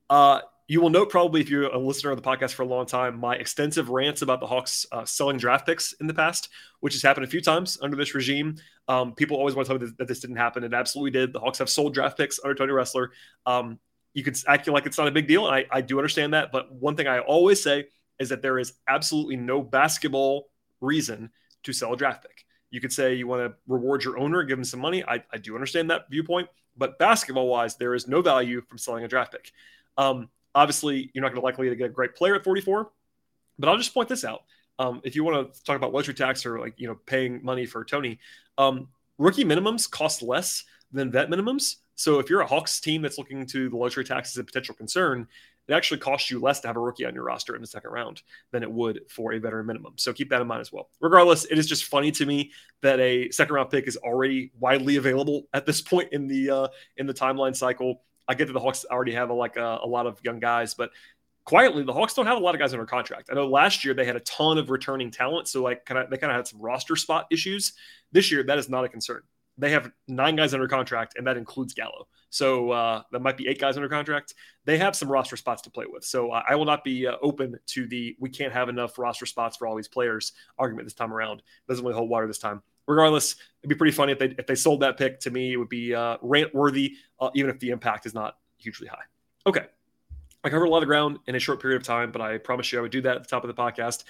Uh, 0.08 0.40
you 0.68 0.80
will 0.80 0.90
note 0.90 1.10
probably 1.10 1.40
if 1.40 1.50
you're 1.50 1.64
a 1.64 1.78
listener 1.78 2.12
of 2.12 2.22
the 2.22 2.28
podcast 2.28 2.52
for 2.52 2.62
a 2.62 2.66
long 2.66 2.86
time, 2.86 3.18
my 3.18 3.34
extensive 3.34 3.88
rants 3.88 4.22
about 4.22 4.38
the 4.38 4.46
Hawks 4.46 4.86
uh, 4.92 5.04
selling 5.04 5.36
draft 5.36 5.66
picks 5.66 5.94
in 5.94 6.06
the 6.06 6.14
past, 6.14 6.48
which 6.78 6.94
has 6.94 7.02
happened 7.02 7.24
a 7.24 7.28
few 7.28 7.40
times 7.40 7.76
under 7.82 7.96
this 7.96 8.14
regime. 8.14 8.56
Um, 8.86 9.14
people 9.14 9.36
always 9.36 9.56
want 9.56 9.66
to 9.66 9.74
tell 9.74 9.80
me 9.80 9.92
that, 9.98 10.06
this 10.06 10.20
didn't 10.20 10.36
happen. 10.36 10.62
It 10.62 10.72
absolutely 10.72 11.10
did. 11.10 11.32
The 11.32 11.40
Hawks 11.40 11.58
have 11.58 11.68
sold 11.68 11.94
draft 11.94 12.16
picks 12.16 12.38
under 12.42 12.54
Tony 12.54 12.72
Ressler. 12.72 13.08
Um, 13.46 13.80
you 14.14 14.24
can 14.24 14.34
act 14.48 14.66
like 14.68 14.86
it's 14.86 14.98
not 14.98 15.08
a 15.08 15.12
big 15.12 15.28
deal. 15.28 15.46
And 15.46 15.54
I, 15.54 15.66
I 15.70 15.80
do 15.80 15.98
understand 15.98 16.34
that. 16.34 16.52
But 16.52 16.72
one 16.72 16.96
thing 16.96 17.06
I 17.06 17.20
always 17.20 17.62
say 17.62 17.86
is 18.18 18.28
that 18.30 18.42
there 18.42 18.58
is 18.58 18.74
absolutely 18.88 19.36
no 19.36 19.62
basketball 19.62 20.48
reason 20.80 21.30
to 21.62 21.72
sell 21.72 21.92
a 21.92 21.96
draft 21.96 22.22
pick. 22.22 22.44
You 22.70 22.80
could 22.80 22.92
say 22.92 23.14
you 23.14 23.26
want 23.26 23.42
to 23.42 23.56
reward 23.66 24.04
your 24.04 24.18
owner, 24.18 24.42
give 24.42 24.58
him 24.58 24.64
some 24.64 24.80
money. 24.80 25.04
I, 25.04 25.22
I 25.32 25.38
do 25.38 25.54
understand 25.54 25.90
that 25.90 26.08
viewpoint. 26.10 26.48
But 26.76 26.98
basketball 26.98 27.48
wise, 27.48 27.76
there 27.76 27.94
is 27.94 28.08
no 28.08 28.22
value 28.22 28.62
from 28.62 28.78
selling 28.78 29.04
a 29.04 29.08
draft 29.08 29.32
pick. 29.32 29.52
Um, 29.96 30.28
obviously, 30.54 31.10
you're 31.12 31.22
not 31.22 31.28
going 31.28 31.40
to 31.40 31.44
likely 31.44 31.68
to 31.68 31.76
get 31.76 31.86
a 31.86 31.92
great 31.92 32.14
player 32.14 32.34
at 32.36 32.44
44, 32.44 32.90
but 33.58 33.68
I'll 33.68 33.76
just 33.76 33.92
point 33.92 34.08
this 34.08 34.24
out. 34.24 34.44
Um, 34.78 35.00
if 35.04 35.14
you 35.14 35.24
want 35.24 35.52
to 35.52 35.62
talk 35.64 35.76
about 35.76 35.92
luxury 35.92 36.14
tax 36.14 36.46
or 36.46 36.58
like 36.58 36.74
you 36.78 36.88
know 36.88 36.94
paying 37.06 37.44
money 37.44 37.66
for 37.66 37.84
Tony, 37.84 38.18
um, 38.56 38.88
rookie 39.18 39.44
minimums 39.44 39.90
cost 39.90 40.22
less 40.22 40.64
than 40.90 41.10
vet 41.10 41.28
minimums. 41.28 41.76
So 42.00 42.18
if 42.18 42.30
you're 42.30 42.40
a 42.40 42.46
Hawks 42.46 42.80
team 42.80 43.02
that's 43.02 43.18
looking 43.18 43.44
to 43.48 43.68
the 43.68 43.76
luxury 43.76 44.04
tax 44.04 44.30
as 44.30 44.38
a 44.38 44.44
potential 44.44 44.74
concern, 44.74 45.28
it 45.68 45.74
actually 45.74 45.98
costs 45.98 46.30
you 46.30 46.40
less 46.40 46.58
to 46.60 46.66
have 46.66 46.78
a 46.78 46.80
rookie 46.80 47.04
on 47.04 47.14
your 47.14 47.24
roster 47.24 47.54
in 47.54 47.60
the 47.60 47.66
second 47.66 47.90
round 47.90 48.22
than 48.52 48.62
it 48.62 48.72
would 48.72 49.02
for 49.10 49.34
a 49.34 49.38
veteran 49.38 49.66
minimum. 49.66 49.92
So 49.96 50.14
keep 50.14 50.30
that 50.30 50.40
in 50.40 50.46
mind 50.46 50.62
as 50.62 50.72
well. 50.72 50.88
Regardless, 51.02 51.44
it 51.44 51.58
is 51.58 51.66
just 51.66 51.84
funny 51.84 52.10
to 52.12 52.24
me 52.24 52.52
that 52.80 52.98
a 53.00 53.30
second 53.32 53.54
round 53.54 53.68
pick 53.68 53.86
is 53.86 53.98
already 53.98 54.50
widely 54.58 54.96
available 54.96 55.42
at 55.52 55.66
this 55.66 55.82
point 55.82 56.08
in 56.12 56.26
the 56.26 56.48
uh, 56.48 56.68
in 56.96 57.06
the 57.06 57.12
timeline 57.12 57.54
cycle. 57.54 58.00
I 58.26 58.32
get 58.32 58.46
that 58.46 58.54
the 58.54 58.60
Hawks 58.60 58.86
already 58.90 59.12
have 59.12 59.28
a, 59.28 59.34
like 59.34 59.56
a, 59.56 59.80
a 59.82 59.86
lot 59.86 60.06
of 60.06 60.18
young 60.24 60.40
guys, 60.40 60.72
but 60.72 60.92
quietly 61.44 61.82
the 61.82 61.92
Hawks 61.92 62.14
don't 62.14 62.26
have 62.26 62.38
a 62.38 62.40
lot 62.40 62.54
of 62.54 62.60
guys 62.60 62.72
under 62.72 62.86
contract. 62.86 63.28
I 63.30 63.34
know 63.34 63.46
last 63.46 63.84
year 63.84 63.92
they 63.92 64.06
had 64.06 64.16
a 64.16 64.20
ton 64.20 64.56
of 64.56 64.70
returning 64.70 65.10
talent, 65.10 65.48
so 65.48 65.62
like 65.62 65.84
kind 65.84 65.98
of 65.98 66.08
they 66.08 66.16
kind 66.16 66.32
of 66.32 66.36
had 66.36 66.46
some 66.46 66.62
roster 66.62 66.96
spot 66.96 67.26
issues. 67.30 67.74
This 68.10 68.32
year 68.32 68.42
that 68.44 68.56
is 68.56 68.70
not 68.70 68.86
a 68.86 68.88
concern. 68.88 69.20
They 69.60 69.70
have 69.70 69.90
nine 70.08 70.36
guys 70.36 70.54
under 70.54 70.66
contract, 70.66 71.14
and 71.16 71.26
that 71.26 71.36
includes 71.36 71.74
Gallo. 71.74 72.08
So 72.30 72.70
uh, 72.70 73.02
that 73.12 73.20
might 73.20 73.36
be 73.36 73.46
eight 73.48 73.60
guys 73.60 73.76
under 73.76 73.88
contract. 73.88 74.34
They 74.64 74.78
have 74.78 74.96
some 74.96 75.10
roster 75.10 75.36
spots 75.36 75.62
to 75.62 75.70
play 75.70 75.84
with. 75.88 76.04
So 76.04 76.30
uh, 76.30 76.42
I 76.48 76.54
will 76.54 76.64
not 76.64 76.82
be 76.82 77.06
uh, 77.06 77.16
open 77.22 77.56
to 77.66 77.86
the 77.86 78.16
we 78.18 78.30
can't 78.30 78.52
have 78.52 78.68
enough 78.68 78.98
roster 78.98 79.26
spots 79.26 79.56
for 79.56 79.66
all 79.66 79.76
these 79.76 79.88
players 79.88 80.32
argument 80.58 80.86
this 80.86 80.94
time 80.94 81.12
around. 81.12 81.42
Doesn't 81.68 81.84
really 81.84 81.96
hold 81.96 82.08
water 82.08 82.26
this 82.26 82.38
time. 82.38 82.62
Regardless, 82.86 83.36
it'd 83.62 83.68
be 83.68 83.74
pretty 83.74 83.92
funny 83.92 84.12
if 84.12 84.18
they 84.18 84.34
if 84.38 84.46
they 84.46 84.54
sold 84.54 84.80
that 84.80 84.96
pick 84.96 85.20
to 85.20 85.30
me. 85.30 85.52
It 85.52 85.56
would 85.56 85.68
be 85.68 85.94
uh, 85.94 86.16
rant 86.22 86.54
worthy, 86.54 86.96
uh, 87.20 87.30
even 87.34 87.50
if 87.50 87.58
the 87.58 87.70
impact 87.70 88.06
is 88.06 88.14
not 88.14 88.38
hugely 88.56 88.86
high. 88.86 89.04
Okay, 89.46 89.66
I 90.42 90.48
covered 90.48 90.66
a 90.66 90.70
lot 90.70 90.82
of 90.82 90.86
ground 90.86 91.18
in 91.26 91.34
a 91.34 91.38
short 91.38 91.60
period 91.60 91.80
of 91.80 91.86
time, 91.86 92.12
but 92.12 92.22
I 92.22 92.38
promise 92.38 92.72
you 92.72 92.78
I 92.78 92.82
would 92.82 92.90
do 92.90 93.02
that 93.02 93.16
at 93.16 93.22
the 93.22 93.28
top 93.28 93.44
of 93.44 93.54
the 93.54 93.60
podcast 93.60 94.04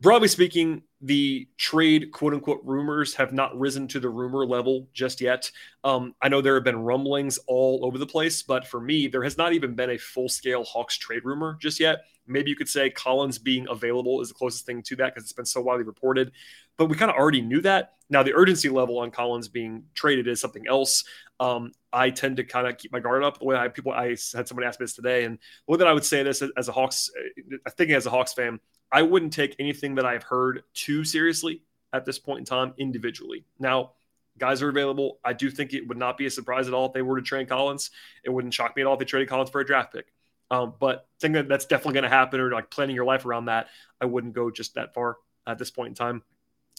broadly 0.00 0.28
speaking, 0.28 0.82
the 1.00 1.48
trade 1.56 2.12
quote 2.12 2.34
unquote 2.34 2.60
rumors 2.62 3.14
have 3.14 3.32
not 3.32 3.58
risen 3.58 3.88
to 3.88 4.00
the 4.00 4.08
rumor 4.08 4.44
level 4.44 4.86
just 4.92 5.20
yet. 5.20 5.50
Um, 5.82 6.14
I 6.20 6.28
know 6.28 6.40
there 6.40 6.54
have 6.54 6.64
been 6.64 6.82
rumblings 6.82 7.38
all 7.46 7.80
over 7.84 7.96
the 7.96 8.06
place, 8.06 8.42
but 8.42 8.66
for 8.66 8.80
me, 8.80 9.08
there 9.08 9.22
has 9.22 9.38
not 9.38 9.52
even 9.52 9.74
been 9.74 9.90
a 9.90 9.98
full 9.98 10.28
scale 10.28 10.62
Hawks 10.64 10.98
trade 10.98 11.24
rumor 11.24 11.56
just 11.60 11.80
yet. 11.80 12.00
Maybe 12.26 12.50
you 12.50 12.56
could 12.56 12.68
say 12.68 12.90
Collins 12.90 13.38
being 13.38 13.66
available 13.68 14.20
is 14.20 14.28
the 14.28 14.34
closest 14.34 14.66
thing 14.66 14.82
to 14.82 14.96
that 14.96 15.14
because 15.14 15.24
it's 15.24 15.32
been 15.32 15.46
so 15.46 15.60
widely 15.62 15.84
reported, 15.84 16.32
but 16.76 16.86
we 16.86 16.96
kind 16.96 17.10
of 17.10 17.16
already 17.16 17.40
knew 17.40 17.60
that. 17.62 17.94
Now, 18.08 18.22
the 18.22 18.34
urgency 18.34 18.68
level 18.68 18.98
on 18.98 19.10
Collins 19.10 19.48
being 19.48 19.84
traded 19.94 20.28
is 20.28 20.40
something 20.40 20.66
else. 20.68 21.04
Um, 21.38 21.72
I 21.92 22.10
tend 22.10 22.36
to 22.36 22.44
kind 22.44 22.66
of 22.66 22.76
keep 22.76 22.92
my 22.92 23.00
guard 23.00 23.24
up. 23.24 23.38
The 23.38 23.46
way 23.46 23.56
I 23.56 23.68
people, 23.68 23.92
I 23.92 24.08
had 24.08 24.46
someone 24.46 24.64
ask 24.64 24.78
me 24.78 24.84
this 24.84 24.94
today, 24.94 25.24
and 25.24 25.38
the 25.38 25.72
way 25.72 25.78
that 25.78 25.86
I 25.86 25.92
would 25.92 26.04
say 26.04 26.22
this 26.22 26.42
as 26.56 26.68
a 26.68 26.72
Hawks, 26.72 27.10
uh, 27.18 27.70
thinking 27.70 27.96
as 27.96 28.06
a 28.06 28.10
Hawks 28.10 28.32
fan, 28.34 28.60
I 28.92 29.02
wouldn't 29.02 29.32
take 29.32 29.56
anything 29.58 29.94
that 29.96 30.04
I've 30.04 30.24
heard 30.24 30.62
too 30.90 31.04
seriously 31.04 31.62
at 31.92 32.04
this 32.04 32.18
point 32.18 32.40
in 32.40 32.44
time 32.44 32.74
individually. 32.76 33.44
Now, 33.60 33.92
guys 34.38 34.60
are 34.60 34.68
available. 34.68 35.20
I 35.24 35.34
do 35.34 35.48
think 35.48 35.72
it 35.72 35.86
would 35.86 35.98
not 35.98 36.18
be 36.18 36.26
a 36.26 36.30
surprise 36.30 36.66
at 36.66 36.74
all 36.74 36.86
if 36.86 36.92
they 36.92 37.02
were 37.02 37.16
to 37.16 37.22
trade 37.22 37.48
Collins. 37.48 37.90
It 38.24 38.30
wouldn't 38.30 38.54
shock 38.54 38.74
me 38.74 38.82
at 38.82 38.86
all 38.86 38.94
if 38.94 38.98
they 38.98 39.04
traded 39.04 39.28
Collins 39.28 39.50
for 39.50 39.60
a 39.60 39.66
draft 39.66 39.92
pick. 39.92 40.06
Um, 40.50 40.74
but 40.80 41.06
thinking 41.20 41.34
that 41.34 41.48
that's 41.48 41.66
definitely 41.66 41.94
going 41.94 42.10
to 42.10 42.16
happen 42.16 42.40
or 42.40 42.50
like 42.50 42.70
planning 42.70 42.96
your 42.96 43.04
life 43.04 43.24
around 43.24 43.44
that, 43.44 43.68
I 44.00 44.06
wouldn't 44.06 44.34
go 44.34 44.50
just 44.50 44.74
that 44.74 44.94
far 44.94 45.16
at 45.46 45.58
this 45.58 45.70
point 45.70 45.90
in 45.90 45.94
time. 45.94 46.22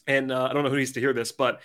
And 0.08 0.30
uh, 0.30 0.48
I 0.50 0.54
don't 0.54 0.64
know 0.66 0.70
who 0.70 0.78
needs 0.78 0.92
to 0.94 1.00
hear 1.00 1.14
this, 1.14 1.32
but 1.32 1.62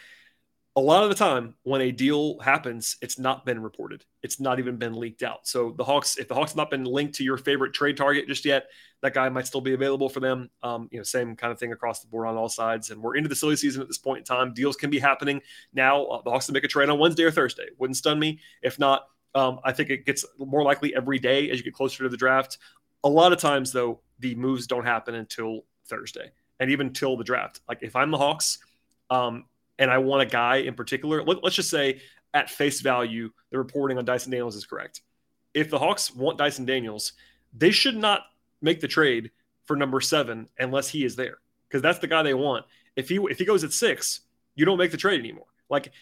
a 0.77 0.81
lot 0.81 1.03
of 1.03 1.09
the 1.09 1.15
time 1.15 1.55
when 1.63 1.81
a 1.81 1.91
deal 1.91 2.39
happens, 2.39 2.99
it's 3.01 3.19
not 3.19 3.47
been 3.47 3.63
reported. 3.63 4.05
It's 4.23 4.39
not 4.39 4.59
even 4.59 4.77
been 4.77 4.93
leaked 4.93 5.23
out. 5.23 5.49
So 5.49 5.73
the 5.77 5.85
Hawks, 5.85 6.19
if 6.19 6.29
the 6.29 6.35
Hawks 6.35 6.51
have 6.51 6.59
not 6.59 6.71
been 6.71 6.85
linked 6.85 7.15
to 7.15 7.25
your 7.25 7.39
favorite 7.39 7.73
trade 7.73 7.97
target 7.97 8.29
just 8.29 8.45
yet, 8.45 8.67
that 9.01 9.15
guy 9.15 9.27
might 9.31 9.47
still 9.47 9.63
be 9.63 9.73
available 9.73 10.11
for 10.11 10.21
them. 10.21 10.51
Um, 10.63 10.89
you 10.93 10.99
know, 10.99 11.03
same 11.03 11.35
kind 11.35 11.51
of 11.51 11.59
thing 11.59 11.73
across 11.73 12.01
the 12.01 12.09
board 12.09 12.29
on 12.29 12.37
all 12.37 12.51
sides. 12.51 12.91
And 12.91 13.03
we're 13.03 13.17
into 13.17 13.31
the 13.31 13.35
silly 13.35 13.57
season 13.57 13.81
at 13.81 13.89
this 13.89 13.97
point 13.97 14.19
in 14.19 14.25
time. 14.25 14.53
Deals 14.53 14.77
can 14.77 14.91
be 14.91 14.99
happening 14.99 15.41
now. 15.73 16.05
Uh, 16.05 16.21
the 16.23 16.31
Hawks 16.31 16.47
can 16.47 16.53
make 16.53 16.65
a 16.65 16.69
trade 16.69 16.91
on 16.91 16.99
Wednesday 16.99 17.25
or 17.25 17.31
Thursday. 17.31 17.69
Wouldn't 17.79 17.97
stun 17.97 18.19
me. 18.19 18.41
If 18.63 18.79
not, 18.79 19.07
um, 19.35 19.61
I 19.65 19.73
think 19.73 19.89
it 19.89 20.05
gets 20.05 20.27
more 20.39 20.63
likely 20.63 20.95
every 20.95 21.19
day 21.19 21.51
as 21.51 21.57
you 21.57 21.65
get 21.65 21.73
closer 21.73 22.03
to 22.05 22.11
the 22.11 22.19
draft. 22.19 22.59
A 23.03 23.09
lot 23.09 23.33
of 23.33 23.39
times, 23.39 23.73
though, 23.73 24.01
the 24.19 24.35
moves 24.35 24.67
don't 24.67 24.85
happen 24.85 25.15
until 25.15 25.61
Thursday 25.87 26.33
and 26.61 26.71
even 26.71 26.93
till 26.93 27.17
the 27.17 27.25
draft. 27.25 27.61
Like 27.67 27.79
if 27.83 27.97
I'm 27.97 28.11
the 28.11 28.19
Hawks, 28.19 28.59
um, 29.09 29.47
and 29.79 29.91
I 29.91 29.99
want 29.99 30.23
a 30.23 30.27
guy 30.27 30.57
in 30.57 30.75
particular, 30.75 31.23
let, 31.23 31.43
us 31.45 31.55
just 31.55 31.71
say 31.71 32.01
at 32.35 32.51
face 32.51 32.81
value, 32.81 33.31
the 33.51 33.59
reporting 33.59 33.99
on 33.99 34.05
Dyson 34.05 34.31
Daniels 34.31 34.57
is 34.57 34.67
correct. 34.67 35.03
If 35.55 35.71
the 35.71 35.79
Hawks 35.79 36.15
want 36.15 36.39
Dyson 36.39 36.65
Daniels, 36.67 37.13
they 37.57 37.71
should 37.71 37.97
not 37.97 38.23
make 38.61 38.81
the 38.81 38.89
trade 38.89 39.31
for 39.65 39.77
number 39.77 40.01
seven 40.01 40.49
unless 40.59 40.89
he 40.89 41.05
is 41.05 41.17
there 41.17 41.39
because 41.69 41.83
that's 41.83 41.99
the 41.99 42.07
guy 42.07 42.23
they 42.23 42.35
want. 42.35 42.65
If 42.95 43.09
he 43.09 43.17
if 43.31 43.39
he 43.39 43.45
goes 43.45 43.65
at 43.65 43.73
six, 43.73 44.21
you 44.55 44.65
don't 44.65 44.79
make 44.79 44.91
the 44.91 44.97
trade 44.97 45.21
anymore. 45.21 45.47
Like, 45.69 45.93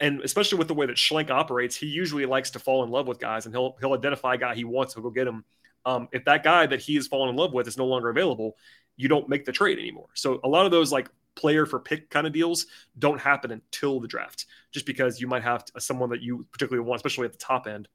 and 0.00 0.20
especially 0.20 0.58
with 0.58 0.68
the 0.68 0.74
way 0.74 0.86
that 0.86 0.96
Schlenk 0.96 1.30
operates, 1.30 1.76
he 1.76 1.86
usually 1.86 2.26
likes 2.26 2.50
to 2.50 2.58
fall 2.58 2.84
in 2.84 2.90
love 2.90 3.06
with 3.06 3.18
guys, 3.18 3.46
and 3.46 3.54
he'll 3.54 3.76
he'll 3.80 3.94
identify 3.94 4.34
a 4.34 4.38
guy 4.38 4.54
he 4.54 4.64
wants, 4.64 4.94
he'll 4.94 5.02
go 5.02 5.10
get 5.10 5.26
him. 5.26 5.44
Um, 5.84 6.08
if 6.12 6.24
that 6.26 6.44
guy 6.44 6.66
that 6.66 6.80
he 6.80 6.96
is 6.96 7.08
falling 7.08 7.30
in 7.30 7.36
love 7.36 7.52
with 7.52 7.66
is 7.66 7.76
no 7.76 7.86
longer 7.86 8.08
available, 8.08 8.56
you 8.96 9.08
don't 9.08 9.28
make 9.28 9.44
the 9.44 9.52
trade 9.52 9.78
anymore. 9.78 10.08
So 10.14 10.40
a 10.44 10.48
lot 10.48 10.64
of 10.64 10.70
those 10.70 10.92
like 10.92 11.08
player 11.34 11.66
for 11.66 11.80
pick 11.80 12.10
kind 12.10 12.26
of 12.26 12.32
deals 12.32 12.66
don't 12.98 13.20
happen 13.20 13.50
until 13.50 14.00
the 14.00 14.08
draft, 14.08 14.46
just 14.70 14.86
because 14.86 15.20
you 15.20 15.26
might 15.26 15.42
have 15.42 15.64
someone 15.78 16.10
that 16.10 16.22
you 16.22 16.46
particularly 16.52 16.86
want, 16.86 16.98
especially 16.98 17.26
at 17.26 17.32
the 17.32 17.38
top 17.38 17.66
end. 17.66 17.88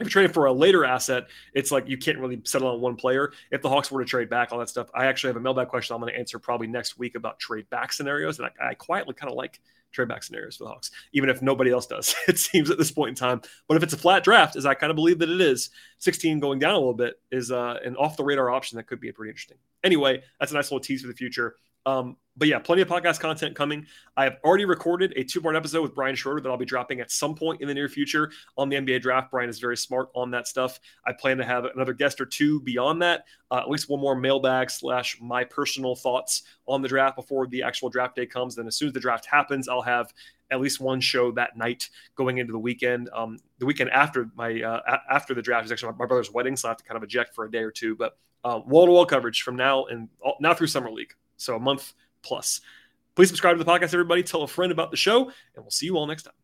If 0.00 0.06
you're 0.06 0.10
trading 0.10 0.32
for 0.32 0.46
a 0.46 0.52
later 0.52 0.84
asset, 0.84 1.28
it's 1.54 1.70
like 1.70 1.88
you 1.88 1.96
can't 1.96 2.18
really 2.18 2.40
settle 2.44 2.68
on 2.68 2.80
one 2.80 2.96
player. 2.96 3.32
If 3.52 3.62
the 3.62 3.68
Hawks 3.68 3.90
were 3.90 4.02
to 4.02 4.08
trade 4.08 4.28
back, 4.28 4.50
all 4.50 4.58
that 4.58 4.68
stuff, 4.68 4.88
I 4.94 5.06
actually 5.06 5.28
have 5.28 5.36
a 5.36 5.40
mailbag 5.40 5.68
question 5.68 5.94
I'm 5.94 6.00
going 6.00 6.12
to 6.12 6.18
answer 6.18 6.38
probably 6.40 6.66
next 6.66 6.98
week 6.98 7.14
about 7.14 7.38
trade 7.38 7.70
back 7.70 7.92
scenarios. 7.92 8.38
And 8.38 8.48
I, 8.60 8.70
I 8.70 8.74
quietly 8.74 9.14
kind 9.14 9.30
of 9.30 9.36
like 9.36 9.60
trade 9.92 10.08
back 10.08 10.22
scenarios 10.22 10.56
for 10.56 10.64
the 10.64 10.70
Hawks, 10.70 10.90
even 11.12 11.28
if 11.28 11.40
nobody 11.40 11.70
else 11.70 11.86
does, 11.86 12.14
it 12.28 12.38
seems 12.38 12.70
at 12.70 12.78
this 12.78 12.90
point 12.90 13.10
in 13.10 13.14
time. 13.14 13.42
But 13.68 13.76
if 13.76 13.82
it's 13.82 13.92
a 13.92 13.98
flat 13.98 14.24
draft, 14.24 14.56
as 14.56 14.66
I 14.66 14.74
kind 14.74 14.90
of 14.90 14.96
believe 14.96 15.18
that 15.20 15.30
it 15.30 15.40
is, 15.40 15.70
16 15.98 16.40
going 16.40 16.58
down 16.58 16.74
a 16.74 16.78
little 16.78 16.94
bit 16.94 17.20
is 17.30 17.50
uh, 17.52 17.78
an 17.84 17.96
off 17.96 18.16
the 18.16 18.24
radar 18.24 18.50
option 18.50 18.76
that 18.76 18.86
could 18.86 19.00
be 19.00 19.12
pretty 19.12 19.30
interesting. 19.30 19.58
Anyway, 19.84 20.22
that's 20.40 20.52
a 20.52 20.54
nice 20.54 20.70
little 20.70 20.80
tease 20.80 21.02
for 21.02 21.08
the 21.08 21.14
future. 21.14 21.56
Um, 21.86 22.16
but 22.36 22.48
yeah, 22.48 22.58
plenty 22.58 22.80
of 22.80 22.88
podcast 22.88 23.20
content 23.20 23.54
coming. 23.54 23.86
I 24.16 24.24
have 24.24 24.38
already 24.42 24.64
recorded 24.64 25.12
a 25.16 25.24
two 25.24 25.40
part 25.40 25.54
episode 25.54 25.82
with 25.82 25.94
Brian 25.94 26.14
Schroeder 26.14 26.40
that 26.40 26.48
I'll 26.48 26.56
be 26.56 26.64
dropping 26.64 27.00
at 27.00 27.10
some 27.10 27.34
point 27.34 27.60
in 27.60 27.68
the 27.68 27.74
near 27.74 27.88
future 27.88 28.30
on 28.56 28.70
the 28.70 28.76
NBA 28.76 29.02
draft. 29.02 29.30
Brian 29.30 29.50
is 29.50 29.58
very 29.58 29.76
smart 29.76 30.08
on 30.14 30.30
that 30.30 30.48
stuff. 30.48 30.80
I 31.06 31.12
plan 31.12 31.36
to 31.38 31.44
have 31.44 31.66
another 31.66 31.92
guest 31.92 32.20
or 32.20 32.26
two 32.26 32.60
beyond 32.60 33.02
that, 33.02 33.26
uh, 33.50 33.58
at 33.58 33.68
least 33.68 33.90
one 33.90 34.00
more 34.00 34.16
mailbag 34.16 34.70
slash 34.70 35.18
my 35.20 35.44
personal 35.44 35.94
thoughts 35.94 36.44
on 36.66 36.80
the 36.80 36.88
draft 36.88 37.16
before 37.16 37.46
the 37.46 37.62
actual 37.62 37.90
draft 37.90 38.16
day 38.16 38.24
comes. 38.24 38.54
Then 38.54 38.66
as 38.66 38.76
soon 38.76 38.88
as 38.88 38.94
the 38.94 39.00
draft 39.00 39.26
happens, 39.26 39.68
I'll 39.68 39.82
have 39.82 40.12
at 40.50 40.60
least 40.60 40.80
one 40.80 41.00
show 41.00 41.32
that 41.32 41.56
night 41.56 41.90
going 42.14 42.38
into 42.38 42.52
the 42.52 42.58
weekend. 42.58 43.10
Um, 43.12 43.38
the 43.58 43.66
weekend 43.66 43.90
after 43.90 44.30
my 44.34 44.62
uh, 44.62 44.80
a- 44.86 45.12
after 45.12 45.34
the 45.34 45.42
draft 45.42 45.66
is 45.66 45.72
actually 45.72 45.92
my 45.98 46.06
brother's 46.06 46.32
wedding, 46.32 46.56
so 46.56 46.68
I 46.68 46.70
have 46.70 46.78
to 46.78 46.84
kind 46.84 46.96
of 46.96 47.02
eject 47.02 47.34
for 47.34 47.44
a 47.44 47.50
day 47.50 47.62
or 47.62 47.70
two. 47.70 47.94
But 47.94 48.16
wall 48.42 48.86
to 48.86 48.92
wall 48.92 49.04
coverage 49.04 49.42
from 49.42 49.56
now 49.56 49.84
and 49.84 50.08
now 50.40 50.54
through 50.54 50.68
summer 50.68 50.90
league. 50.90 51.12
So 51.42 51.56
a 51.56 51.60
month 51.60 51.92
plus. 52.22 52.60
Please 53.14 53.28
subscribe 53.28 53.58
to 53.58 53.64
the 53.64 53.70
podcast, 53.70 53.92
everybody. 53.92 54.22
Tell 54.22 54.42
a 54.42 54.48
friend 54.48 54.72
about 54.72 54.90
the 54.90 54.96
show, 54.96 55.24
and 55.54 55.64
we'll 55.64 55.70
see 55.70 55.86
you 55.86 55.96
all 55.96 56.06
next 56.06 56.22
time. 56.22 56.34